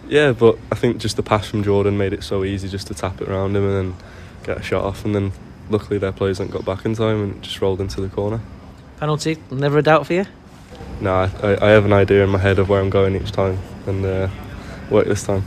[0.08, 2.94] Yeah, but I think just the pass from Jordan made it so easy just to
[2.94, 4.06] tap it around him and then
[4.44, 5.04] get a shot off.
[5.04, 5.32] And then
[5.72, 8.40] luckily their players didn't got back in time and just rolled into the corner.
[9.00, 10.26] Penalty, never a doubt for you?
[11.02, 11.12] No,
[11.42, 14.06] I, I have an idea in my head of where I'm going each time and
[14.06, 14.30] uh,
[14.92, 15.44] work this time.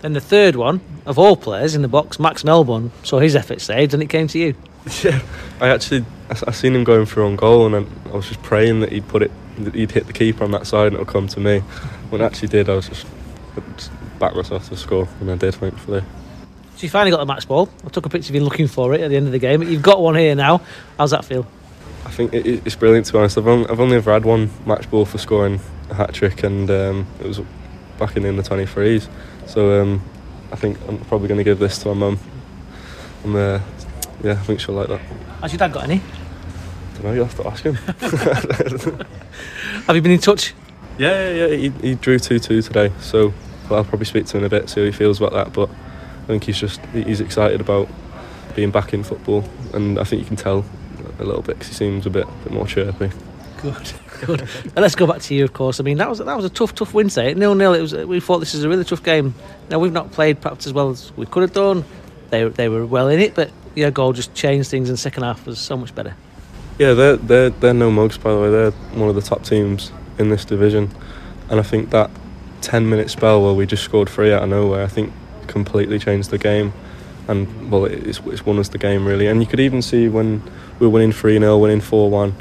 [0.00, 3.60] Then the third one, of all players in the box, Max Melbourne saw his effort
[3.60, 4.54] saved and it came to you.
[5.02, 5.20] Yeah,
[5.60, 8.42] I actually I, I seen him going through on goal and I, I was just
[8.42, 11.06] praying that he'd put it, that he'd hit the keeper on that side and it'll
[11.06, 11.60] come to me.
[12.10, 13.06] When it actually did, I was just,
[13.76, 16.02] just back myself to score and I did, thankfully.
[16.76, 17.68] So you finally got the match ball.
[17.84, 19.60] I took a picture of you looking for it at the end of the game.
[19.60, 20.62] But you've got one here now.
[20.98, 21.46] How's that feel?
[22.04, 23.38] I think it, it's brilliant to be honest.
[23.38, 26.70] I've only, I've only ever had one match ball for scoring a hat trick, and
[26.70, 27.40] um, it was
[27.98, 29.08] back in the under 23s.
[29.46, 30.02] So um,
[30.50, 32.18] I think I'm probably going to give this to my mum.
[33.24, 33.60] I'm, uh,
[34.22, 35.00] yeah, I think she'll like that.
[35.40, 36.00] Has your dad got any?
[36.94, 37.74] Don't know, you'll have to ask him.
[39.86, 40.54] Have you been in touch?
[40.98, 41.56] Yeah, yeah, yeah.
[41.56, 43.32] He, he drew 2 2 today, so
[43.68, 45.52] well, I'll probably speak to him in a bit, see how he feels about that.
[45.52, 47.88] But I think he's just he's excited about
[48.54, 50.64] being back in football, and I think you can tell
[51.18, 53.10] a little bit because he seems a bit, bit more chirpy.
[53.58, 53.92] Good,
[54.26, 54.40] good.
[54.42, 55.80] and let's go back to you, of course.
[55.80, 57.34] I mean, that was that was a tough, tough win today.
[57.34, 57.74] Nil nil.
[57.74, 57.94] It was.
[57.94, 59.34] We thought this was a really tough game.
[59.70, 61.84] Now we've not played perhaps as well as we could have done.
[62.30, 64.90] They they were well in it, but your goal just changed things.
[64.90, 66.14] in second half was so much better.
[66.78, 68.50] Yeah, they're they're they're no mugs by the way.
[68.50, 70.90] They're one of the top teams in this division,
[71.48, 72.10] and I think that
[72.60, 75.12] ten minute spell where we just scored three out of nowhere, I think
[75.46, 76.72] completely changed the game.
[77.28, 79.26] And well, it's, it's won us the game really.
[79.26, 80.42] And you could even see when
[80.78, 82.34] we were winning 3 0, winning 4 1,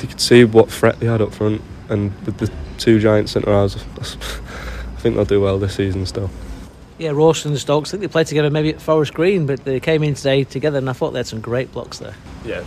[0.00, 1.60] you could see what threat they had up front.
[1.88, 6.30] And with the two giant centre halves, I think they'll do well this season still.
[7.04, 9.78] Yeah, Rawson and Stokes, I think they played together maybe at Forest Green, but they
[9.78, 12.14] came in today together and I thought they had some great blocks there.
[12.46, 12.62] Yeah,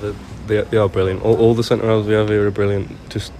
[0.46, 1.24] they, they are brilliant.
[1.24, 3.10] All, all the centre halves we have here are brilliant.
[3.10, 3.34] Just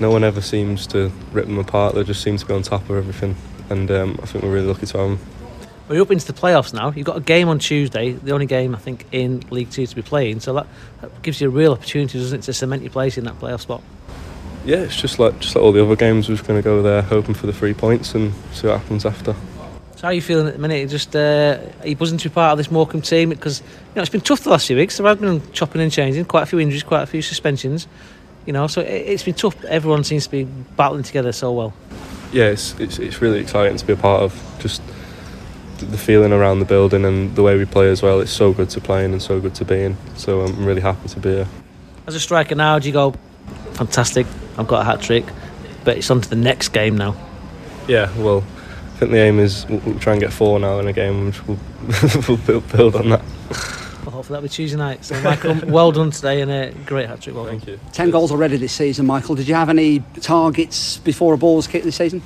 [0.00, 1.94] no one ever seems to rip them apart.
[1.94, 3.36] They just seem to be on top of everything.
[3.70, 5.20] And um, I think we're really lucky to have them.
[5.86, 6.90] We're up into the playoffs now.
[6.90, 9.94] You've got a game on Tuesday, the only game I think in League Two to
[9.94, 10.40] be playing.
[10.40, 10.66] So that,
[11.00, 13.60] that gives you a real opportunity, doesn't it, to cement your place in that playoff
[13.60, 13.84] spot?
[14.64, 16.28] Yeah, it's just like just like all the other games.
[16.28, 19.06] We're just going to go there hoping for the three points and see what happens
[19.06, 19.36] after.
[19.98, 20.88] So how are you feeling at the minute?
[20.90, 23.30] Just uh, are you buzzing to be part of this Morecambe team?
[23.30, 24.96] Because you know it's been tough the last few weeks.
[24.96, 27.88] There have been chopping and changing, quite a few injuries, quite a few suspensions.
[28.46, 29.64] You know, so it, has been tough.
[29.64, 31.74] Everyone seems to be battling together so well.
[32.32, 34.40] Yeah, it's, it's it's really exciting to be a part of.
[34.60, 34.82] Just
[35.78, 38.20] the feeling around the building and the way we play as well.
[38.20, 39.96] It's so good to play in and so good to be in.
[40.14, 41.48] So I'm really happy to be here.
[42.06, 43.14] As a striker now, do you go,
[43.72, 45.24] fantastic, I've got a hat trick,
[45.82, 47.16] but it's on to the next game now?
[47.88, 48.44] Yeah, well,
[48.98, 51.26] I think the aim is we'll, we'll try and get four now in a game,
[51.26, 51.56] which we'll,
[52.48, 53.22] we'll build on that.
[54.02, 55.04] Well, hopefully that'll be Tuesday night.
[55.04, 57.36] So, Michael, well done today and a great hat trick.
[57.36, 57.78] Well Thank you.
[57.92, 59.36] Ten goals already this season, Michael.
[59.36, 62.22] Did you have any targets before a ball was kicked this season?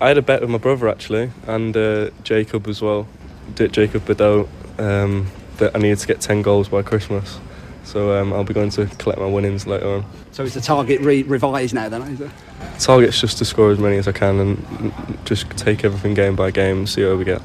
[0.00, 3.06] I had a bet with my brother actually, and uh, Jacob as well,
[3.54, 7.38] Did Jacob Bedeau, um, that I needed to get 10 goals by Christmas.
[7.84, 10.04] So um, I'll be going to collect my winnings later on.
[10.32, 12.02] So is the target re- revised now then?
[12.02, 12.30] Is it?
[12.78, 14.92] Target's just to score as many as I can and
[15.24, 17.42] just take everything game by game and see how we get.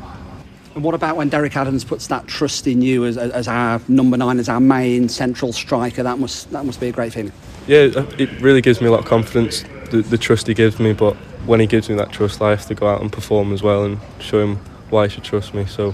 [0.75, 4.17] And what about when Derek Adams puts that trust in you as, as our number
[4.17, 6.03] nine, as our main central striker?
[6.03, 7.31] That must that must be a great feeling.
[7.65, 9.63] Yeah, it really gives me a lot of confidence.
[9.89, 12.65] The, the trust he gives me, but when he gives me that trust, I have
[12.65, 14.57] to go out and perform as well and show him
[14.89, 15.65] why he should trust me.
[15.65, 15.93] So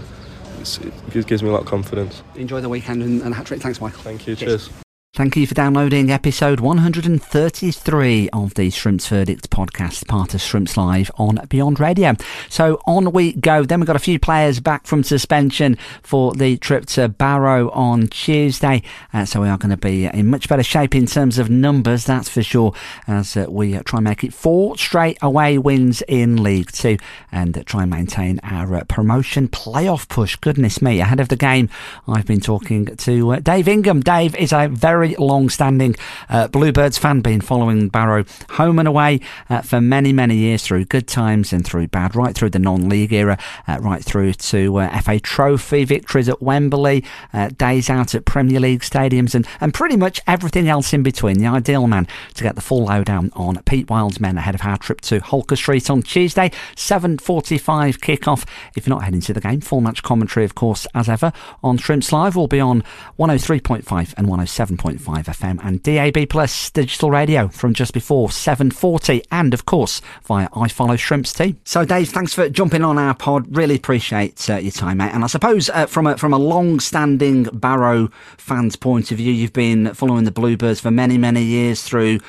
[0.61, 2.23] it gives me a lot of confidence.
[2.35, 3.61] Enjoy the weekend and, and hat trick.
[3.61, 4.01] Thanks, Michael.
[4.01, 4.35] Thank you.
[4.35, 4.67] Cheers.
[4.67, 4.81] Cheers.
[5.13, 11.11] Thank you for downloading episode 133 of the Shrimps Verdict podcast, part of Shrimps Live
[11.17, 12.13] on Beyond Radio.
[12.47, 13.65] So on we go.
[13.65, 18.07] Then we've got a few players back from suspension for the trip to Barrow on
[18.07, 18.83] Tuesday.
[19.13, 22.05] Uh, so we are going to be in much better shape in terms of numbers,
[22.05, 22.73] that's for sure,
[23.05, 26.95] as uh, we try and make it four straight away wins in League Two
[27.33, 30.37] and try and maintain our uh, promotion playoff push.
[30.37, 31.01] Goodness me.
[31.01, 31.67] Ahead of the game,
[32.07, 33.99] I've been talking to uh, Dave Ingham.
[33.99, 35.95] Dave is a very very long standing
[36.29, 40.85] uh, Bluebirds fan, been following Barrow home and away uh, for many, many years through
[40.85, 44.77] good times and through bad, right through the non league era, uh, right through to
[44.77, 49.73] uh, FA Trophy victories at Wembley, uh, days out at Premier League stadiums, and, and
[49.73, 51.39] pretty much everything else in between.
[51.39, 54.77] The ideal man to get the full lowdown on Pete Wild's men ahead of our
[54.77, 58.45] trip to Holker Street on Tuesday, 7.45 kickoff.
[58.75, 61.33] If you're not heading to the game, full match commentary, of course, as ever,
[61.63, 62.83] on Shrimps Live will be on
[63.17, 64.77] 103.5 and 107.
[64.97, 70.49] 101.5 FM and DAB Plus digital radio from just before 7.40 and of course via
[70.49, 71.55] iFollow Shrimps too.
[71.63, 73.55] So Dave, thanks for jumping on our pod.
[73.55, 75.11] Really appreciate uh, your time, mate.
[75.13, 79.53] And I suppose uh, from a, from a long-standing Barrow fan's point of view, you've
[79.53, 82.19] been following the Bluebirds for many, many years through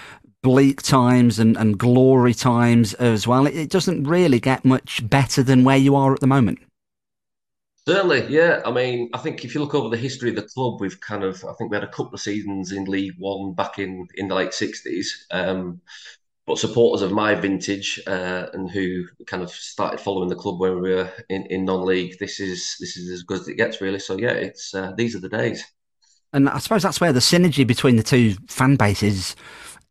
[0.42, 3.46] bleak times and, and glory times as well.
[3.46, 6.58] It, it doesn't really get much better than where you are at the moment.
[7.88, 8.62] Certainly, yeah.
[8.64, 11.24] I mean, I think if you look over the history of the club, we've kind
[11.24, 14.28] of, I think we had a couple of seasons in League One back in in
[14.28, 15.26] the late sixties.
[15.32, 15.80] Um,
[16.46, 20.80] but supporters of my vintage uh, and who kind of started following the club when
[20.80, 23.98] we were in, in non-league, this is this is as good as it gets, really.
[23.98, 25.64] So yeah, it's uh, these are the days.
[26.32, 29.36] And I suppose that's where the synergy between the two fan bases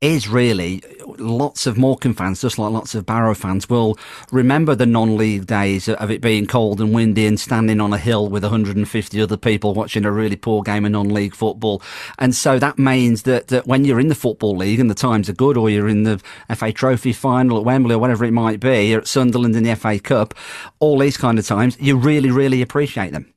[0.02, 0.82] is really
[1.20, 3.98] lots of Morecambe fans, just like lots of Barrow fans, will
[4.32, 8.28] remember the non-league days of it being cold and windy and standing on a hill
[8.28, 11.84] with 150 other people watching a really poor game of non-league football.
[12.18, 15.30] And so that means that, that when you're in the football league and the times
[15.30, 16.20] are good, or you're in the
[16.56, 19.76] FA Trophy final at Wembley or whatever it might be, or at Sunderland in the
[19.76, 20.34] FA Cup,
[20.80, 23.32] all these kind of times, you really, really appreciate them.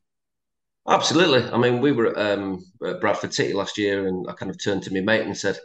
[0.88, 1.50] Absolutely.
[1.50, 4.82] I mean, we were um, at Bradford City last year, and I kind of turned
[4.84, 5.58] to my mate and said,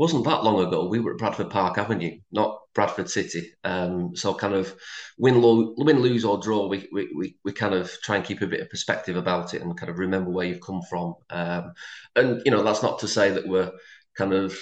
[0.00, 0.88] wasn't that long ago.
[0.88, 3.52] We were at Bradford Park Avenue, not Bradford City.
[3.64, 4.74] Um, so kind of
[5.18, 8.46] win, lo- win, lose or draw, we, we we kind of try and keep a
[8.46, 11.16] bit of perspective about it and kind of remember where you've come from.
[11.28, 11.74] Um,
[12.16, 13.72] and you know that's not to say that we're
[14.16, 14.58] kind of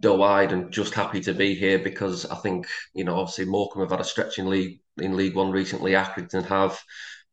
[0.00, 3.90] doe-eyed and just happy to be here because I think you know obviously Morecambe have
[3.90, 5.92] had a stretch in league in League One recently.
[5.92, 6.80] Accrington have.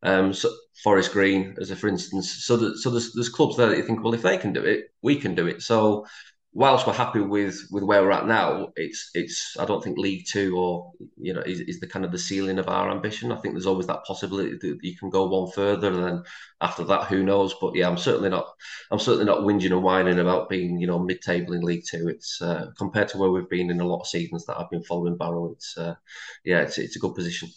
[0.04, 0.50] Um, so
[0.84, 3.84] Forest Green, as a for instance, so that, so there's there's clubs there that you
[3.84, 5.62] think, well, if they can do it, we can do it.
[5.62, 6.06] So
[6.54, 10.26] whilst we're happy with with where we're at now, it's it's I don't think League
[10.28, 13.32] Two or you know is, is the kind of the ceiling of our ambition.
[13.32, 16.24] I think there's always that possibility that you can go one further, and then
[16.62, 17.54] after that, who knows?
[17.60, 18.48] But yeah, I'm certainly not
[18.92, 22.08] I'm certainly not whinging and whining about being you know mid table in League Two.
[22.08, 24.84] It's uh, compared to where we've been in a lot of seasons that I've been
[24.84, 25.52] following Barrow.
[25.52, 25.96] It's uh,
[26.44, 27.50] yeah, it's it's a good position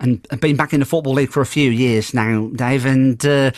[0.00, 3.52] and been back in the Football League for a few years now, Dave, and uh,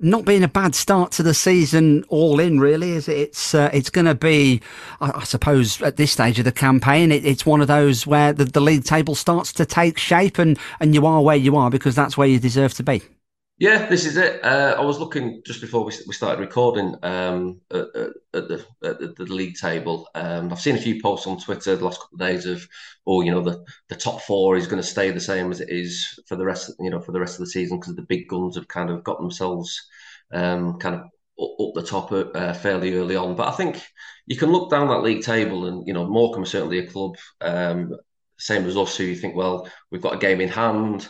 [0.00, 3.16] not being a bad start to the season all in, really, is it?
[3.16, 4.60] It's, uh, it's going to be,
[5.00, 8.32] I, I, suppose, at this stage of the campaign, it, it's one of those where
[8.32, 11.70] the, the league table starts to take shape and, and you are where you are
[11.70, 13.02] because that's where you deserve to be.
[13.60, 14.44] Yeah, this is it.
[14.44, 17.86] Uh, I was looking just before we, we started recording um, at,
[18.32, 20.08] at, the, at, the, league table.
[20.14, 22.64] Um, I've seen a few posts on Twitter the last couple of days of,
[23.04, 25.70] oh, you know, the, the top four is going to stay the same as it
[25.70, 28.28] is for the rest, you know, for the rest of the season because the big
[28.28, 29.88] guns have kind of got themselves
[30.32, 31.00] um, kind of
[31.40, 33.34] up, the top uh, fairly early on.
[33.34, 33.84] But I think
[34.26, 37.16] you can look down that league table, and you know, Morecambe is certainly a club,
[37.40, 37.96] um,
[38.38, 41.08] same as us, who you think, well, we've got a game in hand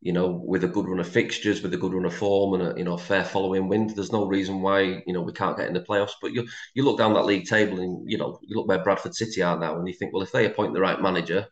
[0.00, 2.72] you know, with a good run of fixtures, with a good run of form, and
[2.72, 5.66] a you know fair following wind, there's no reason why you know we can't get
[5.66, 6.12] in the playoffs.
[6.22, 9.14] But you you look down that league table, and you know you look where Bradford
[9.14, 11.48] City are now, and you think, well, if they appoint the right manager,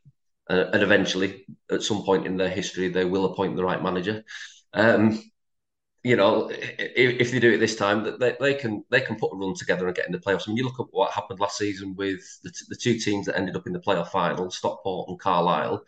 [0.48, 4.24] uh, and eventually at some point in their history they will appoint the right manager,
[4.74, 5.20] um,
[6.04, 9.16] you know, if, if, they do it this time, that they, they can they can
[9.16, 10.44] put a run together and get in the playoffs.
[10.46, 13.36] I mean, you look at what happened last season with the, the two teams that
[13.36, 15.82] ended up in the playoff final, Stockport and Carlisle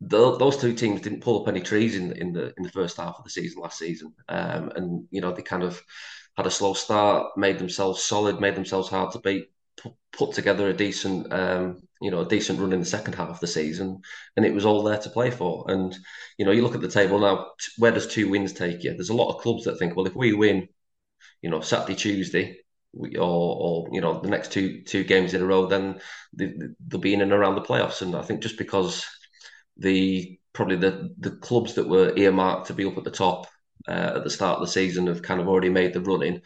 [0.00, 2.96] the, those two teams didn't pull up any trees in in the in the first
[2.96, 5.82] half of the season last season, um, and you know they kind of
[6.36, 10.68] had a slow start, made themselves solid, made themselves hard to beat, put, put together
[10.68, 14.00] a decent um, you know a decent run in the second half of the season,
[14.36, 15.66] and it was all there to play for.
[15.68, 15.96] And
[16.38, 18.92] you know you look at the table now, where does two wins take you?
[18.94, 20.68] There's a lot of clubs that think, well, if we win,
[21.42, 22.58] you know Saturday, Tuesday,
[22.94, 26.00] or, or you know the next two two games in a row, then
[26.32, 26.54] they,
[26.88, 28.02] they'll be in and around the playoffs.
[28.02, 29.04] And I think just because
[29.80, 33.46] the probably the the clubs that were earmarked to be up at the top
[33.88, 36.40] uh, at the start of the season have kind of already made the running.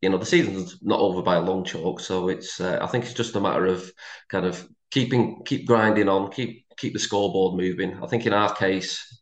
[0.00, 3.04] You know, the season's not over by a long chalk, so it's uh, I think
[3.04, 3.90] it's just a matter of
[4.28, 8.02] kind of keeping keep grinding on, keep keep the scoreboard moving.
[8.02, 9.20] I think in our case,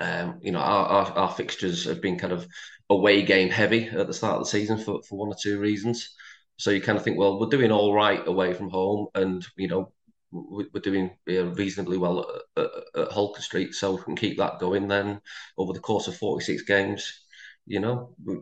[0.00, 2.46] um, you know, our, our, our fixtures have been kind of
[2.90, 6.14] away game heavy at the start of the season for, for one or two reasons.
[6.56, 9.68] So you kind of think, well, we're doing all right away from home, and you
[9.68, 9.92] know,
[10.32, 14.88] we're doing reasonably well at, at, Holker Street, so we can keep that going.
[14.88, 15.20] Then
[15.58, 17.24] over the course of 46 games,
[17.66, 18.36] you know, we,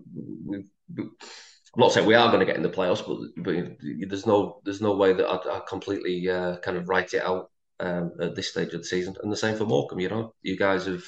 [0.46, 3.76] we, we, I'm not saying we are going to get in the playoffs, but, but
[4.08, 7.50] there's no there's no way that I'd, I'd completely uh, kind of write it out
[7.80, 9.14] um, at this stage of the season.
[9.22, 10.00] And the same for Morecambe.
[10.00, 11.04] You know, you guys have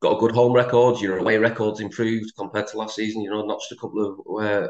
[0.00, 1.00] got a good home record.
[1.00, 3.22] Your away records improved compared to last season.
[3.22, 4.68] You know, notched a couple of uh,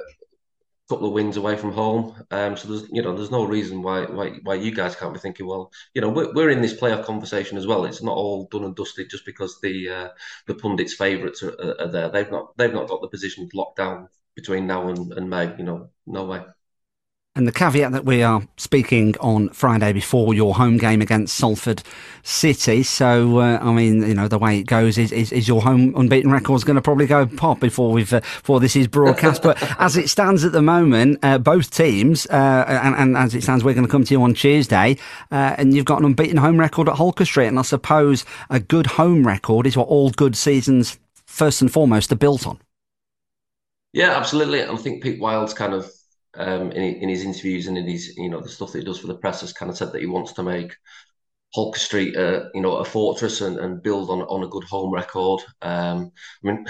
[0.89, 2.15] couple of wins away from home.
[2.31, 5.21] Um, so there's you know there's no reason why why why you guys can't be
[5.21, 7.85] thinking well you know we're, we're in this playoff conversation as well.
[7.85, 10.09] It's not all done and dusted just because the uh,
[10.47, 12.09] the pundits' favourites are, are, there.
[12.09, 15.55] They've not they've not got the position locked down between now and, and May.
[15.57, 16.43] You know no way.
[17.35, 21.83] And the caveat that we are speaking on Friday before your home game against Salford
[22.23, 22.83] City.
[22.83, 25.95] So, uh, I mean, you know, the way it goes is, is, is your home
[25.97, 29.43] unbeaten record is going to probably go pop before we've uh, before this is broadcast.
[29.43, 33.43] but as it stands at the moment, uh, both teams, uh, and, and, as it
[33.43, 34.99] stands, we're going to come to you on Tuesday,
[35.31, 37.47] uh, and you've got an unbeaten home record at Holker Street.
[37.47, 42.13] And I suppose a good home record is what all good seasons first and foremost
[42.13, 42.61] are built on.
[43.95, 44.63] Yeah, absolutely.
[44.63, 45.91] I think Pete Wild's kind of
[46.35, 48.99] um, in, in his interviews and in his you know the stuff that he does
[48.99, 50.75] for the press has kind of said that he wants to make
[51.53, 54.93] Holker Street, uh, you know, a fortress and, and build on on a good home
[54.93, 55.43] record.
[55.63, 56.13] Um,
[56.43, 56.67] I mean,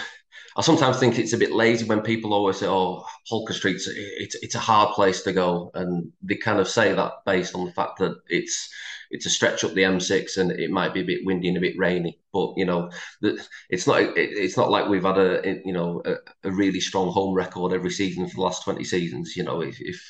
[0.57, 4.35] I sometimes think it's a bit lazy when people always say, "Oh, Holker Street's it's
[4.43, 7.73] it's a hard place to go," and they kind of say that based on the
[7.73, 8.69] fact that it's
[9.11, 11.61] it's a stretch up the M6 and it might be a bit windy and a
[11.61, 12.19] bit rainy.
[12.33, 12.91] But you know,
[13.71, 16.17] it's not it's not like we've had a you know a,
[16.49, 19.37] a really strong home record every season for the last twenty seasons.
[19.37, 20.01] You know, if, if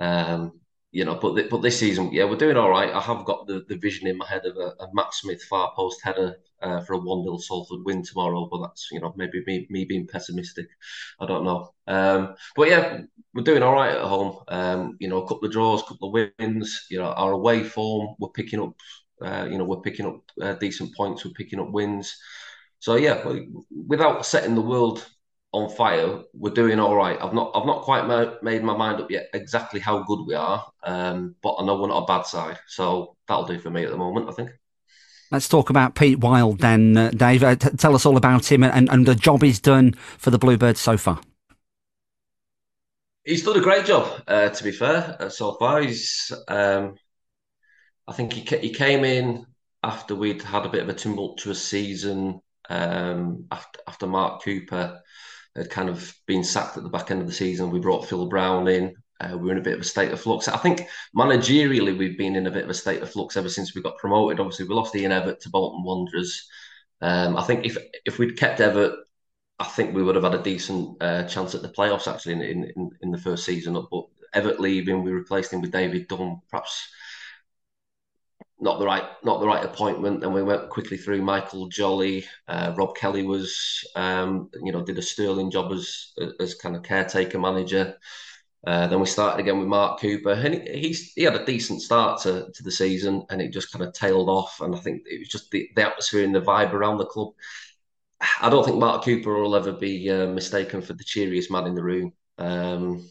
[0.00, 0.60] um,
[0.94, 2.94] you know, but the, but this season, yeah, we're doing all right.
[2.94, 5.72] I have got the, the vision in my head of a, a Matt Smith far
[5.74, 8.48] post header uh, for a one 0 Salford win tomorrow.
[8.48, 10.68] But that's you know maybe me, me being pessimistic.
[11.18, 11.74] I don't know.
[11.88, 13.00] Um, but yeah,
[13.34, 14.38] we're doing all right at home.
[14.46, 16.86] Um, you know, a couple of draws, a couple of wins.
[16.88, 18.74] You know, our away form, we're picking up.
[19.20, 21.24] Uh, you know, we're picking up uh, decent points.
[21.24, 22.16] We're picking up wins.
[22.78, 23.24] So yeah,
[23.88, 25.04] without setting the world
[25.54, 26.20] on fire.
[26.34, 27.16] We're doing all right.
[27.20, 30.34] I've not I've not quite ma- made my mind up yet exactly how good we
[30.34, 32.58] are, um, but I know we're not a bad side.
[32.66, 34.28] So that'll do for me at the moment.
[34.28, 34.50] I think.
[35.30, 37.42] Let's talk about Pete Wild then, uh, Dave.
[37.42, 40.38] Uh, t- tell us all about him and, and the job he's done for the
[40.38, 41.20] Bluebirds so far.
[43.24, 45.80] He's done a great job, uh, to be fair, uh, so far.
[45.80, 46.96] He's, um,
[48.06, 49.46] I think he he came in
[49.82, 55.00] after we'd had a bit of a tumultuous season um, after after Mark Cooper
[55.56, 57.70] had kind of been sacked at the back end of the season.
[57.70, 58.94] We brought Phil Brown in.
[59.20, 60.48] Uh, we are in a bit of a state of flux.
[60.48, 60.86] I think
[61.16, 63.98] managerially, we've been in a bit of a state of flux ever since we got
[63.98, 64.40] promoted.
[64.40, 66.48] Obviously, we lost Ian Evatt to Bolton Wanderers.
[67.00, 68.96] Um, I think if if we'd kept Evatt,
[69.58, 72.64] I think we would have had a decent uh, chance at the playoffs actually in,
[72.64, 73.74] in, in the first season.
[73.74, 76.40] But Evatt leaving, we replaced him with David Dunn.
[76.50, 76.88] Perhaps
[78.60, 80.22] not the right not the right appointment.
[80.22, 82.24] And we went quickly through Michael Jolly.
[82.48, 86.82] Uh, Rob Kelly was um, you know did a sterling job as as kind of
[86.82, 87.96] caretaker manager.
[88.66, 92.22] Uh, then we started again with Mark Cooper, and he, he had a decent start
[92.22, 94.60] to, to the season, and it just kind of tailed off.
[94.62, 97.34] And I think it was just the, the atmosphere and the vibe around the club.
[98.40, 101.74] I don't think Mark Cooper will ever be uh, mistaken for the cheeriest man in
[101.74, 103.06] the room, um,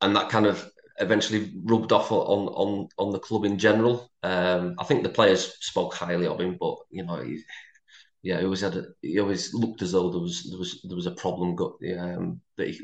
[0.00, 4.10] and that kind of eventually rubbed off on on on the club in general.
[4.22, 7.42] Um, I think the players spoke highly of him, but you know, he,
[8.22, 10.96] yeah, he always had a, he always looked as though there was there was there
[10.96, 12.80] was a problem got um, that he,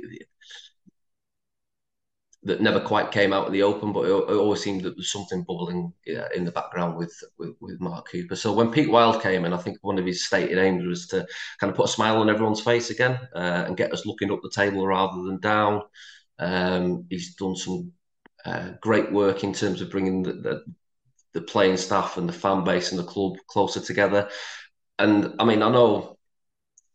[2.45, 4.97] that never quite came out in the open, but it, it always seemed that there
[4.97, 8.35] was something bubbling yeah, in the background with, with, with Mark Cooper.
[8.35, 11.25] So when Pete Wild came in, I think one of his stated aims was to
[11.61, 14.41] kind of put a smile on everyone's face again uh, and get us looking up
[14.43, 15.83] the table rather than down.
[16.41, 17.93] Um, he's done some
[18.45, 20.65] uh, great work in terms of bringing the, the,
[21.35, 24.29] the playing staff and the fan base and the club closer together.
[24.99, 26.17] And I mean, I know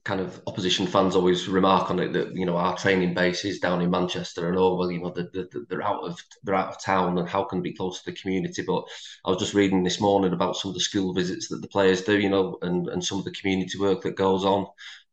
[0.08, 3.60] kind of opposition fans always remark on it that you know our training base is
[3.60, 6.82] down in Manchester and oh well you know they're, they're out of they're out of
[6.82, 8.86] town and how can be close to the community but
[9.26, 12.04] I was just reading this morning about some of the school visits that the players
[12.04, 14.68] do you know and, and some of the community work that goes on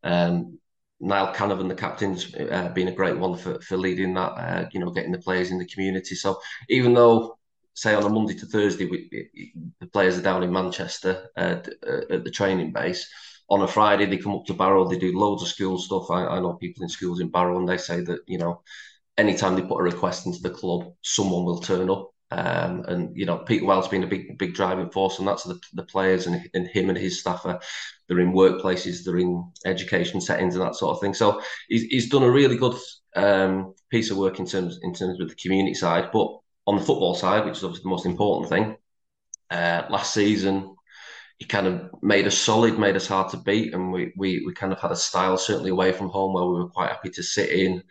[0.05, 0.61] um,
[1.05, 4.81] Niall Canavan, the captain's uh, been a great one for, for leading that, uh, you
[4.81, 6.15] know, getting the players in the community.
[6.15, 6.41] So
[6.71, 7.39] even though,
[7.75, 11.61] say, on a Monday to Thursday, we, the players are down in Manchester uh,
[12.11, 13.07] at the training base,
[13.51, 16.11] on a Friday they come up to Barrow, they do loads of school stuff.
[16.11, 18.63] I, I know people in schools in Barrow, and they say that, you know,
[19.19, 22.14] anytime they put a request into the club, someone will turn up.
[22.37, 25.61] Um, and you know, Peter Wild's been a big, big driving force, and that's the,
[25.75, 27.61] the players and, and him and his staff are
[28.09, 31.15] they're in workplaces, they're in education settings, and that sort of thing.
[31.15, 32.77] So he's, he's done a really good
[33.15, 36.11] um, piece of work in terms in terms of the community side.
[36.13, 36.29] But
[36.67, 38.77] on the football side, which is obviously the most important thing,
[39.51, 40.75] uh, last season
[41.39, 44.53] he kind of made us solid, made us hard to beat, and we, we we
[44.55, 47.23] kind of had a style certainly away from home where we were quite happy to
[47.23, 47.83] sit in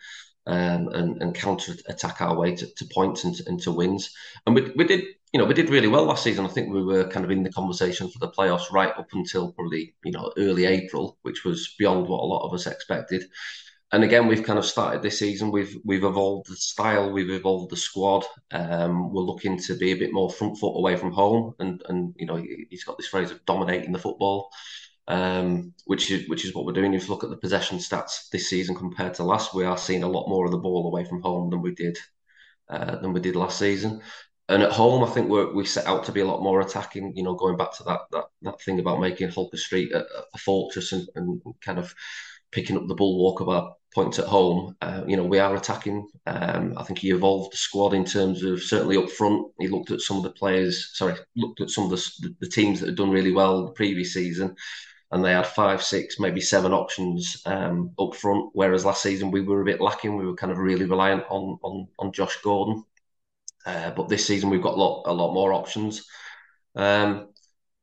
[0.46, 4.10] um, and, and counter attack our way to, to points and to, and to wins.
[4.46, 6.44] And we, we did, you know, we did really well last season.
[6.44, 9.52] I think we were kind of in the conversation for the playoffs right up until
[9.52, 13.24] probably, you know, early April, which was beyond what a lot of us expected.
[13.92, 15.52] And again, we've kind of started this season.
[15.52, 18.24] We've we've evolved the style, we've evolved the squad.
[18.50, 22.12] Um, we're looking to be a bit more front foot away from home, and and
[22.18, 24.50] you know he's got this phrase of dominating the football
[25.08, 26.94] um, which is which is what we're doing.
[26.94, 30.02] If you look at the possession stats this season compared to last, we are seeing
[30.02, 31.98] a lot more of the ball away from home than we did
[32.68, 34.00] uh, than we did last season.
[34.48, 37.16] And at home, I think we we set out to be a lot more attacking.
[37.16, 40.38] You know, going back to that that, that thing about making Holker Street a, a
[40.38, 41.94] fortress and, and kind of
[42.50, 44.76] picking up the bulwark of our points at home.
[44.80, 46.08] Uh, you know, we are attacking.
[46.26, 49.50] Um, I think he evolved the squad in terms of certainly up front.
[49.58, 50.90] He looked at some of the players.
[50.94, 54.14] Sorry, looked at some of the, the teams that had done really well the previous
[54.14, 54.56] season
[55.14, 58.50] and they had five, six, maybe seven options um, up front.
[58.52, 60.16] Whereas last season we were a bit lacking.
[60.16, 62.84] We were kind of really reliant on on, on Josh Gordon.
[63.64, 66.04] Uh, but this season we've got a lot a lot more options.
[66.74, 67.28] Um,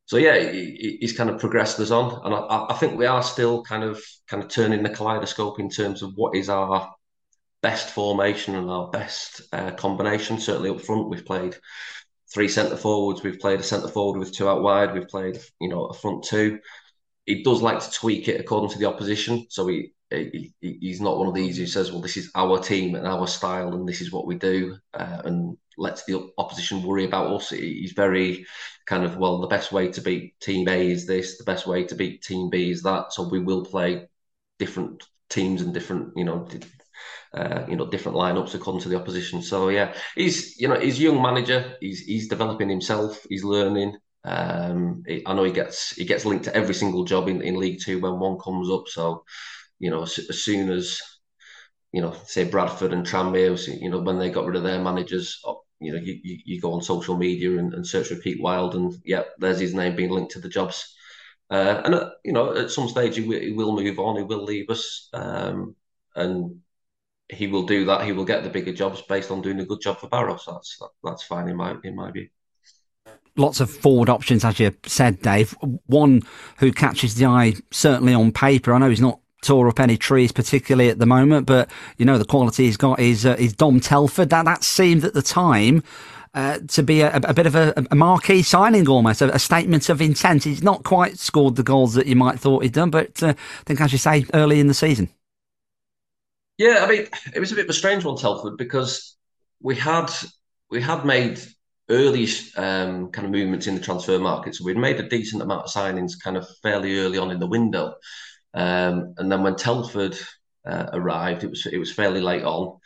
[0.04, 3.22] so yeah, he, he's kind of progressed us on, and I, I, think we are
[3.22, 6.94] still kind of kind of turning the kaleidoscope in terms of what is our
[7.62, 10.38] best formation and our best uh, combination.
[10.38, 11.56] Certainly up front, we've played
[12.32, 13.22] three centre forwards.
[13.22, 14.92] We've played a centre forward with two out wide.
[14.92, 16.58] We've played you know a front two.
[17.26, 19.46] He does like to tweak it according to the opposition.
[19.50, 22.94] So he, he he's not one of these who says, "Well, this is our team
[22.94, 27.04] and our style, and this is what we do," uh, and lets the opposition worry
[27.04, 27.50] about us.
[27.50, 28.44] He's very
[28.86, 29.40] kind of well.
[29.40, 31.38] The best way to beat Team A is this.
[31.38, 33.12] The best way to beat Team B is that.
[33.12, 34.08] So we will play
[34.58, 36.46] different teams and different, you know,
[37.34, 39.42] uh, you know, different lineups according to the opposition.
[39.42, 41.76] So yeah, he's you know he's young manager.
[41.80, 43.24] He's he's developing himself.
[43.28, 43.96] He's learning.
[44.24, 47.80] Um, I know he gets he gets linked to every single job in, in League
[47.82, 48.88] Two when one comes up.
[48.88, 49.24] So
[49.78, 51.00] you know, as, as soon as
[51.92, 55.42] you know, say Bradford and Tranmere, you know, when they got rid of their managers,
[55.78, 58.74] you know, you, you, you go on social media and, and, search for Pete Wild,
[58.74, 60.94] and yeah, there's his name being linked to the jobs.
[61.50, 64.16] Uh, and uh, you know, at some stage he, he, will move on.
[64.16, 65.76] He will leave us, um,
[66.16, 66.60] and
[67.28, 68.06] he will do that.
[68.06, 70.44] He will get the bigger jobs based on doing a good job for Barrows.
[70.46, 72.28] That's that, that's fine in my in my view.
[73.36, 75.56] Lots of forward options, as you said, Dave.
[75.86, 76.22] One
[76.58, 78.74] who catches the eye, certainly on paper.
[78.74, 82.16] I know he's not tore up any trees particularly at the moment, but you know
[82.16, 84.30] the quality he's got is uh, is Dom Telford.
[84.30, 85.82] That that seemed at the time.
[86.34, 89.90] Uh, to be a, a bit of a, a, marquee signing almost, a, a, statement
[89.90, 90.44] of intent.
[90.44, 93.34] He's not quite scored the goals that you might have thought he'd done, but uh,
[93.36, 95.10] I think, as you say, early in the season.
[96.56, 99.14] Yeah, I mean, it was a bit of a strange one, Telford, because
[99.60, 100.10] we had
[100.70, 101.38] we had made
[101.92, 102.26] early
[102.56, 105.70] um, kind of movements in the transfer market, so we'd made a decent amount of
[105.70, 107.94] signings kind of fairly early on in the window.
[108.54, 110.18] Um, and then when Telford
[110.66, 112.78] uh, arrived, it was it was fairly late on.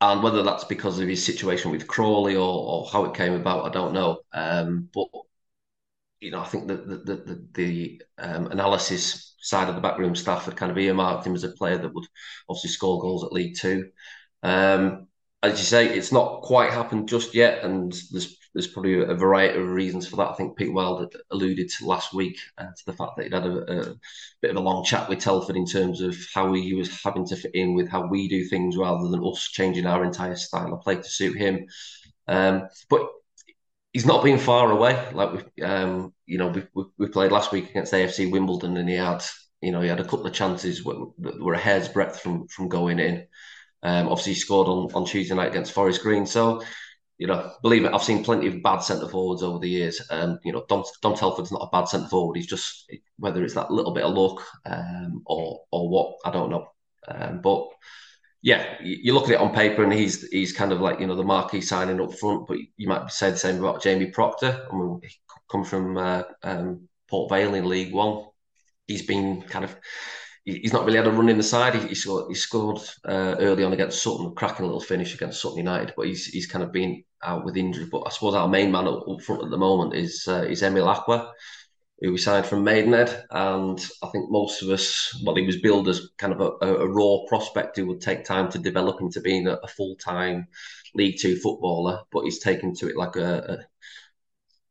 [0.00, 3.66] And whether that's because of his situation with Crawley or, or how it came about,
[3.66, 4.20] I don't know.
[4.32, 5.08] Um, but
[6.20, 10.14] you know, I think that the the, the, the um, analysis side of the backroom
[10.14, 12.06] staff had kind of earmarked him as a player that would
[12.48, 13.90] obviously score goals at League Two.
[14.42, 15.08] Um,
[15.46, 19.58] as you say, it's not quite happened just yet, and there's there's probably a variety
[19.58, 20.30] of reasons for that.
[20.30, 23.44] I think Pete Wild alluded to last week uh, to the fact that he'd had
[23.44, 23.94] a, a,
[24.40, 27.36] bit of a long chat with Telford in terms of how he was having to
[27.36, 30.80] fit in with how we do things rather than us changing our entire style of
[30.80, 31.66] play to suit him.
[32.28, 33.06] Um, but
[33.92, 35.06] he's not been far away.
[35.12, 38.94] Like we, um, you know, we, we, played last week against AFC Wimbledon, and he
[38.94, 39.22] had,
[39.60, 42.68] you know, he had a couple of chances that were a hair's breadth from from
[42.68, 43.26] going in.
[43.82, 46.26] Um, obviously, scored on, on Tuesday night against Forest Green.
[46.26, 46.62] So
[47.18, 50.02] you know, believe it, I've seen plenty of bad centre forwards over the years.
[50.10, 52.36] Um, you know, Dom, Dom Telford's not a bad centre forward.
[52.36, 56.50] He's just whether it's that little bit of luck um, or or what I don't
[56.50, 56.68] know.
[57.08, 57.68] Um, but
[58.42, 61.16] yeah, you, look at it on paper, and he's he's kind of like you know
[61.16, 62.46] the marquee signing up front.
[62.46, 64.66] But you might say the same about Jamie Proctor.
[64.70, 65.08] I mean, he
[65.50, 68.26] comes from uh, um, Port Vale in League One.
[68.86, 69.74] He's been kind of
[70.46, 71.74] he's not really had a run in the side.
[71.74, 75.42] He, he scored, he scored uh, early on against Sutton, cracking a little finish against
[75.42, 77.88] Sutton United, but he's he's kind of been out with injury.
[77.90, 80.86] But I suppose our main man up, front at the moment is uh, is Emile
[80.86, 81.30] Acquah,
[82.00, 85.88] who we signed from Maidenhead, and I think most of us, well, he was billed
[85.88, 89.48] as kind of a, a raw prospect who would take time to develop into being
[89.48, 90.46] a, a full time
[90.94, 93.58] League Two footballer, but he's taken to it like a, a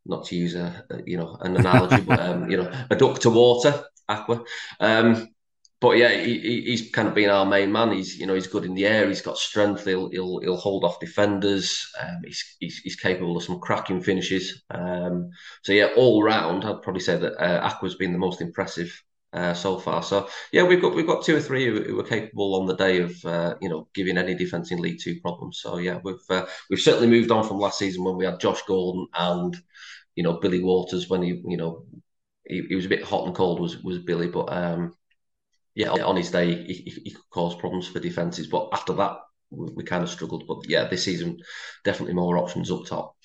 [0.05, 3.29] not to use a, you know an analogy, but um, you know a duck to
[3.29, 4.45] water, Acquah.
[4.79, 5.34] Um,
[5.81, 7.91] but yeah, he, he's kind of been our main man.
[7.91, 9.07] He's you know he's good in the air.
[9.07, 9.85] He's got strength.
[9.85, 11.91] He'll he'll, he'll hold off defenders.
[12.01, 14.63] Um, he's, he's, he's capable of some cracking finishes.
[14.69, 15.29] Um,
[15.63, 18.91] so yeah, all round, I'd probably say that uh, Acquah's been the most impressive
[19.35, 20.01] uh, so far.
[20.01, 22.75] So yeah, we've got we've got two or three who, who are capable on the
[22.75, 25.59] day of uh, you know giving any defence in League Two problems.
[25.61, 28.61] So yeah, we've uh, we've certainly moved on from last season when we had Josh
[28.65, 29.55] Gordon and
[30.15, 31.85] you know Billy Waters when he you know
[32.47, 34.95] he, he was a bit hot and cold was was Billy, but um,
[35.75, 36.73] yeah, on his day, he,
[37.03, 38.47] he could cause problems for defences.
[38.47, 39.17] But after that,
[39.49, 40.45] we, we kind of struggled.
[40.47, 41.37] But yeah, this season,
[41.83, 43.15] definitely more options up top.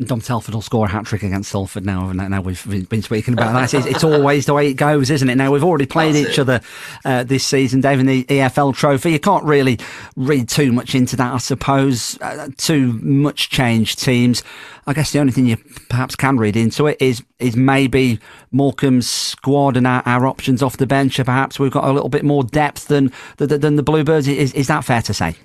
[0.00, 2.10] Dom Telford will score a hat trick against Salford now.
[2.10, 3.72] Now we've been speaking about that.
[3.72, 5.36] It's, it's, always the way it goes, isn't it?
[5.36, 6.40] Now we've already played That's each it.
[6.40, 6.60] other
[7.04, 9.12] uh, this season, Dave, in the EFL Trophy.
[9.12, 9.78] You can't really
[10.16, 12.18] read too much into that, I suppose.
[12.20, 14.42] Uh, two much changed teams.
[14.88, 18.18] I guess the only thing you perhaps can read into it is is maybe
[18.50, 21.20] Morecambe's squad and our, our options off the bench.
[21.20, 24.26] Or perhaps we've got a little bit more depth than than, than the Bluebirds.
[24.26, 25.36] Is, is that fair to say?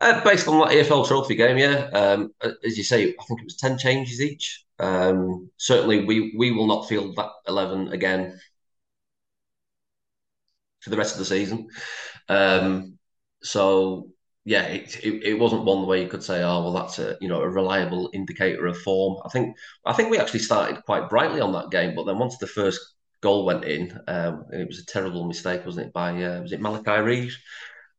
[0.00, 1.88] Uh, based on that EFL Trophy game, yeah.
[1.92, 2.32] Um,
[2.64, 4.64] as you say, I think it was ten changes each.
[4.78, 8.38] Um, certainly, we we will not field that eleven again
[10.80, 11.68] for the rest of the season.
[12.28, 12.98] Um,
[13.42, 14.08] so
[14.44, 17.28] yeah, it, it, it wasn't one way you could say, oh well, that's a you
[17.28, 19.20] know a reliable indicator of form.
[19.24, 22.38] I think I think we actually started quite brightly on that game, but then once
[22.38, 22.80] the first
[23.20, 25.92] goal went in, um, it was a terrible mistake, wasn't it?
[25.92, 27.32] By uh, was it Malachi Reed?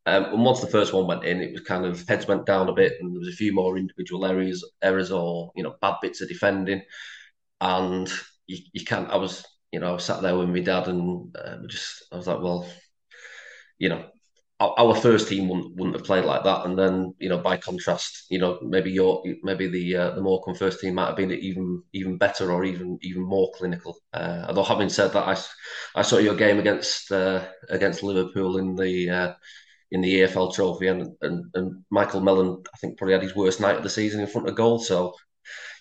[0.06, 2.70] Um, and once the first one went in, it was kind of heads went down
[2.70, 5.96] a bit, and there was a few more individual errors, errors or you know bad
[6.02, 6.82] bits of defending,
[7.62, 8.10] and
[8.48, 9.10] you, you can't.
[9.10, 12.18] I was you know I was sat there with my dad, and uh, just I
[12.18, 12.68] was like, well,
[13.78, 14.06] you know,
[14.60, 16.66] our first team wouldn't, wouldn't have played like that.
[16.66, 20.56] And then, you know, by contrast, you know, maybe your maybe the uh, the Morecambe
[20.56, 23.96] first team might have been even even better or even even more clinical.
[24.14, 28.76] Uh, although having said that, I, I saw your game against uh, against Liverpool in
[28.76, 29.34] the uh,
[29.92, 33.60] in the EFL Trophy, and, and and Michael Mellon, I think, probably had his worst
[33.60, 34.80] night of the season in front of goal.
[34.80, 35.16] So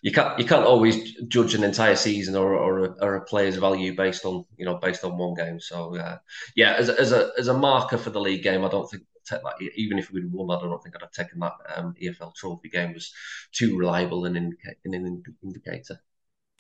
[0.03, 3.57] you can't you can't always judge an entire season or or a, or a player's
[3.57, 5.61] value based on you know based on one game.
[5.61, 6.19] So uh,
[6.57, 9.43] yeah, as as a as a marker for the league game, I don't think that.
[9.77, 12.95] Even if we'd won, I don't think I'd have taken that um, EFL Trophy game
[12.95, 13.13] was
[13.53, 16.01] too reliable an, indica- an indicator.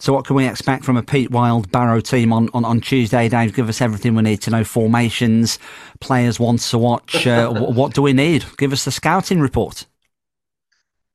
[0.00, 3.28] So, what can we expect from a Pete Wild Barrow team on, on, on Tuesday,
[3.28, 3.52] Dave?
[3.52, 5.58] Give us everything we need to know formations,
[6.00, 7.26] players wants to watch.
[7.26, 8.44] Uh, what do we need?
[8.58, 9.86] Give us the scouting report.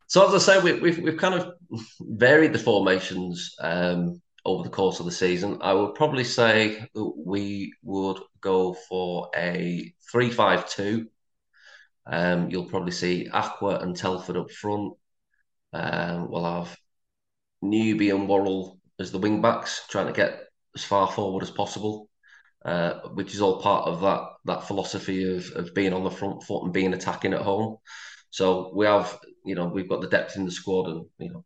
[0.08, 1.54] So as I say, we, we've we've kind of
[2.02, 5.60] varied the formations um, over the course of the season.
[5.62, 11.08] I would probably say we would go for a three-five-two.
[12.06, 14.94] Um, you'll probably see Acquah and Telford up front.
[15.72, 16.78] Um, we'll have
[17.64, 20.44] Newby and Worrell as the wing backs, trying to get
[20.76, 22.10] as far forward as possible,
[22.66, 26.44] uh, which is all part of that that philosophy of, of being on the front
[26.44, 27.78] foot and being attacking at home.
[28.30, 31.46] So we have you know we've got the depth in the squad, and you know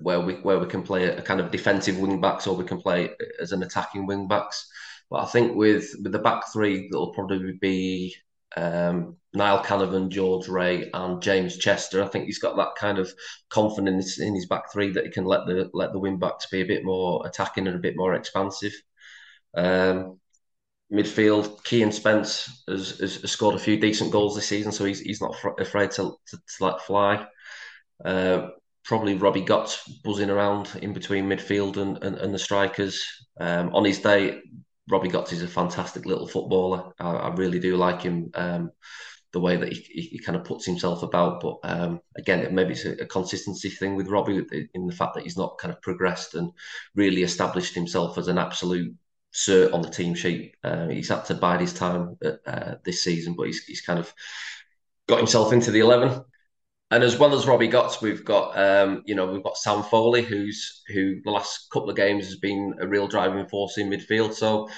[0.00, 2.80] where we where we can play a, kind of defensive wing backs or we can
[2.80, 3.10] play
[3.40, 4.68] as an attacking wing backs.
[5.10, 8.14] But I think with with the back three, that'll probably be
[8.56, 12.02] um, Niall Canavan, George Ray, and James Chester.
[12.02, 13.12] I think he's got that kind of
[13.50, 16.62] confidence in his back three that he can let the let the wing backs be
[16.62, 18.72] a bit more attacking and a bit more expansive.
[19.56, 20.18] Um,
[20.92, 25.20] midfield, Kian Spence has, has, scored a few decent goals this season, so he's he's
[25.20, 27.26] not afraid to, to, to let fly.
[28.04, 28.48] Uh,
[28.84, 33.04] probably Robbie Gotts buzzing around in between midfield and, and, and the strikers.
[33.38, 34.40] Um, on his day,
[34.88, 36.92] Robbie Gotts is a fantastic little footballer.
[36.98, 38.30] I, I really do like him.
[38.34, 38.70] Um,
[39.32, 42.72] the way that he, he, he, kind of puts himself about, but um, again, maybe
[42.72, 45.82] it's a, a, consistency thing with Robbie in the fact that he's not kind of
[45.82, 46.50] progressed and
[46.94, 48.94] really established himself as an absolute
[49.34, 50.54] cert on the team sheet.
[50.64, 52.16] Uh, he's had to bide his time
[52.46, 54.12] uh, this season, but he's, he's kind of
[55.06, 56.24] got himself into the eleven.
[56.90, 60.22] And as well as Robbie Gotts, we've got um, you know we've got Sam Foley,
[60.22, 64.32] who's who the last couple of games has been a real driving force in midfield.
[64.32, 64.68] So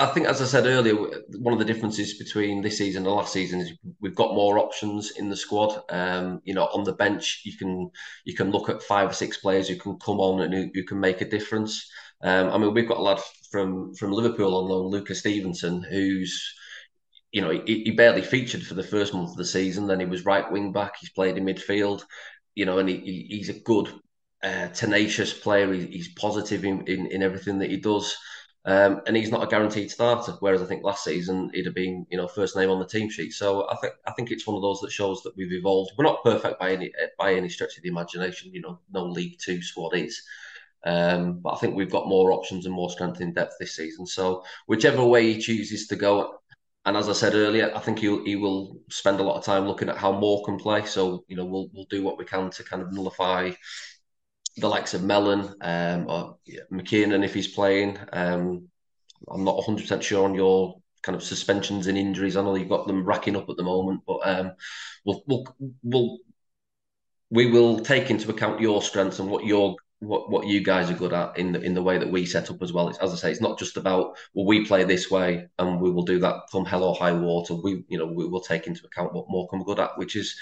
[0.00, 0.94] I think, as I said earlier,
[1.38, 5.12] one of the differences between this season and last season is we've got more options
[5.12, 5.82] in the squad.
[5.90, 7.90] Um, you know, on the bench, you can
[8.24, 10.84] you can look at five or six players who can come on and who, who
[10.84, 11.86] can make a difference.
[12.22, 16.54] Um, I mean, we've got a lad from from Liverpool on loan, Lucas Stevenson, who's
[17.32, 19.86] you know he, he, barely featured for the first month of the season.
[19.86, 20.94] Then he was right wing back.
[21.00, 22.02] He's played in midfield,
[22.54, 23.88] you know, and he, he's a good,
[24.42, 25.72] uh, tenacious player.
[25.72, 28.16] He, he's positive in, in, in everything that he does.
[28.66, 30.32] Um, and he's not a guaranteed starter.
[30.40, 33.08] Whereas I think last season he'd have been, you know, first name on the team
[33.08, 33.32] sheet.
[33.32, 35.92] So I think I think it's one of those that shows that we've evolved.
[35.96, 38.52] We're not perfect by any by any stretch of the imagination.
[38.52, 40.20] You know, no League Two squad is.
[40.84, 44.06] Um, but I think we've got more options and more strength in depth this season.
[44.06, 46.39] So whichever way he chooses to go,
[46.86, 49.66] and as I said earlier, I think he he will spend a lot of time
[49.66, 50.84] looking at how Morecambe play.
[50.86, 53.52] So you know we'll we'll do what we can to kind of nullify
[54.56, 56.38] the likes of Mellon um, or
[56.72, 57.98] McKiernan if he's playing.
[58.12, 58.68] Um,
[59.28, 62.36] I'm not 100 percent sure on your kind of suspensions and injuries.
[62.36, 64.52] I know you've got them racking up at the moment, but um,
[65.04, 66.18] we'll we'll we'll
[67.30, 70.94] we will take into account your strengths and what your what what you guys are
[70.94, 72.88] good at in the in the way that we set up as well.
[72.88, 75.90] It's, as I say, it's not just about well we play this way and we
[75.90, 77.54] will do that come hell or high water.
[77.54, 80.36] We you know we will take into account what Morecambe are good at, which is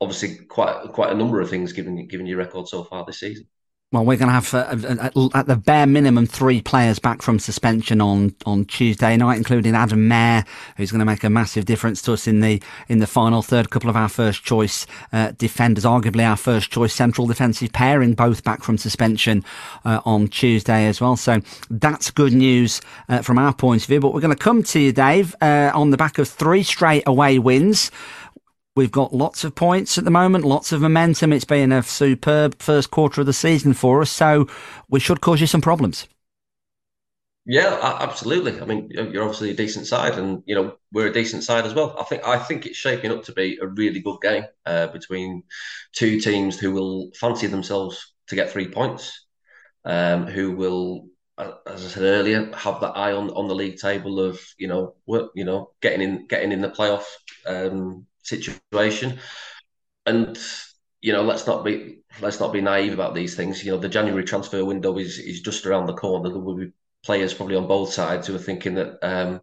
[0.00, 3.46] obviously quite quite a number of things given given your record so far this season.
[3.94, 8.00] Well, we're going to have, uh, at the bare minimum, three players back from suspension
[8.00, 10.42] on, on Tuesday night, including Adam Mayor,
[10.76, 13.70] who's going to make a massive difference to us in the in the final third.
[13.70, 18.42] Couple of our first choice uh, defenders, arguably our first choice central defensive pairing, both
[18.42, 19.44] back from suspension
[19.84, 21.14] uh, on Tuesday as well.
[21.14, 21.40] So
[21.70, 24.00] that's good news uh, from our point of view.
[24.00, 27.04] But we're going to come to you, Dave, uh, on the back of three straight
[27.06, 27.92] away wins
[28.76, 31.32] We've got lots of points at the moment, lots of momentum.
[31.32, 34.48] It's been a superb first quarter of the season for us, so
[34.88, 36.08] we should cause you some problems.
[37.46, 38.60] Yeah, absolutely.
[38.60, 41.74] I mean, you're obviously a decent side, and you know we're a decent side as
[41.74, 41.94] well.
[42.00, 45.44] I think I think it's shaping up to be a really good game uh, between
[45.92, 49.26] two teams who will fancy themselves to get three points,
[49.84, 51.08] um, who will,
[51.38, 54.96] as I said earlier, have that eye on, on the league table of you know
[55.06, 57.04] work, you know getting in getting in the playoff
[57.46, 59.18] um, situation,
[60.06, 60.38] and
[61.00, 63.64] you know let's not be let's not be naive about these things.
[63.64, 66.30] You know the January transfer window is is just around the corner.
[66.30, 66.72] There will be
[67.04, 69.40] players probably on both sides who are thinking that um,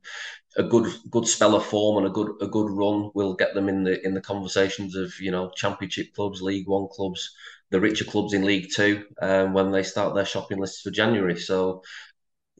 [0.57, 3.69] a good good spell of form and a good a good run will get them
[3.69, 7.33] in the in the conversations of you know championship clubs, League One clubs,
[7.69, 11.39] the richer clubs in League Two um, when they start their shopping lists for January.
[11.39, 11.83] So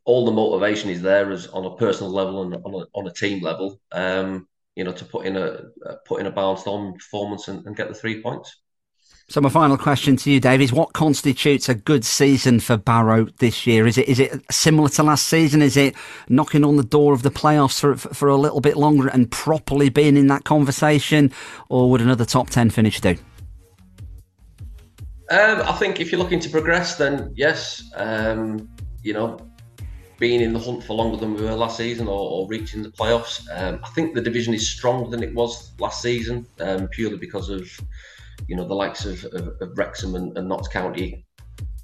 [0.05, 3.13] all the motivation is there as on a personal level and on a, on a
[3.13, 3.80] team level.
[3.91, 5.63] Um, you know, to put in a
[6.05, 8.61] put in a balanced on performance and, and get the three points.
[9.30, 13.28] So my final question to you, Dave, is what constitutes a good season for Barrow
[13.39, 13.88] this year?
[13.88, 15.61] Is it is it similar to last season?
[15.61, 15.95] Is it
[16.28, 19.89] knocking on the door of the playoffs for for a little bit longer and properly
[19.89, 21.32] being in that conversation,
[21.69, 23.15] or would another top ten finish do?
[25.30, 27.89] Um, I think if you're looking to progress, then yes.
[27.95, 28.67] Um,
[29.01, 29.39] you know,
[30.22, 32.89] being in the hunt for longer than we were last season, or, or reaching the
[32.89, 33.43] playoffs.
[33.51, 37.49] Um, I think the division is stronger than it was last season, um, purely because
[37.49, 37.67] of
[38.47, 41.26] you know the likes of, of, of Wrexham and, and Notts County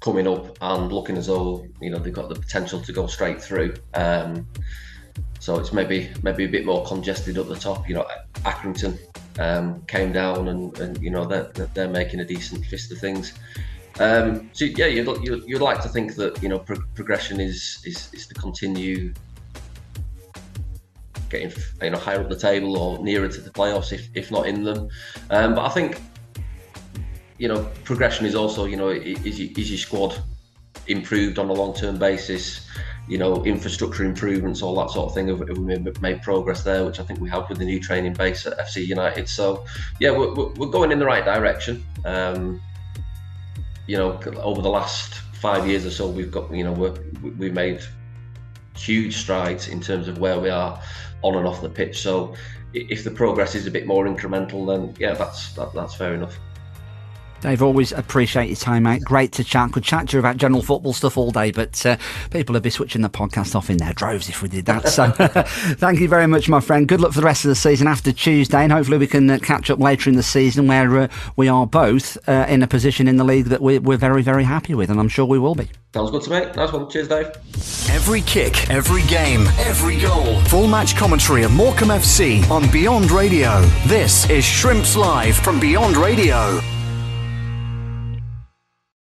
[0.00, 3.42] coming up and looking as though you know they've got the potential to go straight
[3.42, 3.74] through.
[3.94, 4.46] Um,
[5.40, 7.88] so it's maybe maybe a bit more congested at the top.
[7.88, 8.06] You know,
[8.44, 8.98] Accrington
[9.40, 13.32] um, came down and, and you know they're, they're making a decent fist of things.
[14.00, 17.82] Um, so yeah, you'd, you'd, you'd, like to think that you know pro- progression is,
[17.84, 19.12] is is to continue
[21.30, 24.46] getting you know higher up the table or nearer to the playoffs if, if not
[24.46, 24.88] in them.
[25.30, 26.00] Um, but I think
[27.38, 30.20] you know, progression is also, you know, is, is your squad
[30.88, 32.66] improved on a long term basis?
[33.06, 35.28] You know, infrastructure improvements, all that sort of thing.
[35.28, 38.44] Have, we made progress there, which I think we have with the new training base
[38.44, 39.28] at FC United.
[39.28, 39.64] So,
[39.98, 41.82] yeah, we're, we're going in the right direction.
[42.04, 42.60] Um,
[43.88, 47.54] you know, over the last five years or so, we've got, you know, we we've
[47.54, 47.80] made
[48.76, 50.80] huge strides in terms of where we are
[51.22, 51.98] on and off the pitch.
[51.98, 52.36] So,
[52.74, 56.38] if the progress is a bit more incremental, then yeah, that's that, that's fair enough.
[57.40, 59.02] Dave, always appreciate your time, mate.
[59.04, 59.72] Great to chat.
[59.72, 61.96] Could chat to you about general football stuff all day, but uh,
[62.30, 64.88] people would be switching the podcast off in their droves if we did that.
[64.88, 65.10] So
[65.76, 66.88] thank you very much, my friend.
[66.88, 69.38] Good luck for the rest of the season after Tuesday, and hopefully we can uh,
[69.38, 73.06] catch up later in the season where uh, we are both uh, in a position
[73.06, 75.54] in the league that we're, we're very, very happy with, and I'm sure we will
[75.54, 75.68] be.
[75.94, 76.40] Sounds good to me.
[76.56, 76.90] Nice one.
[76.90, 77.26] Cheers, Dave.
[77.90, 80.40] Every kick, every game, every goal.
[80.42, 83.60] Full match commentary of Morecambe FC on Beyond Radio.
[83.86, 86.60] This is Shrimps Live from Beyond Radio.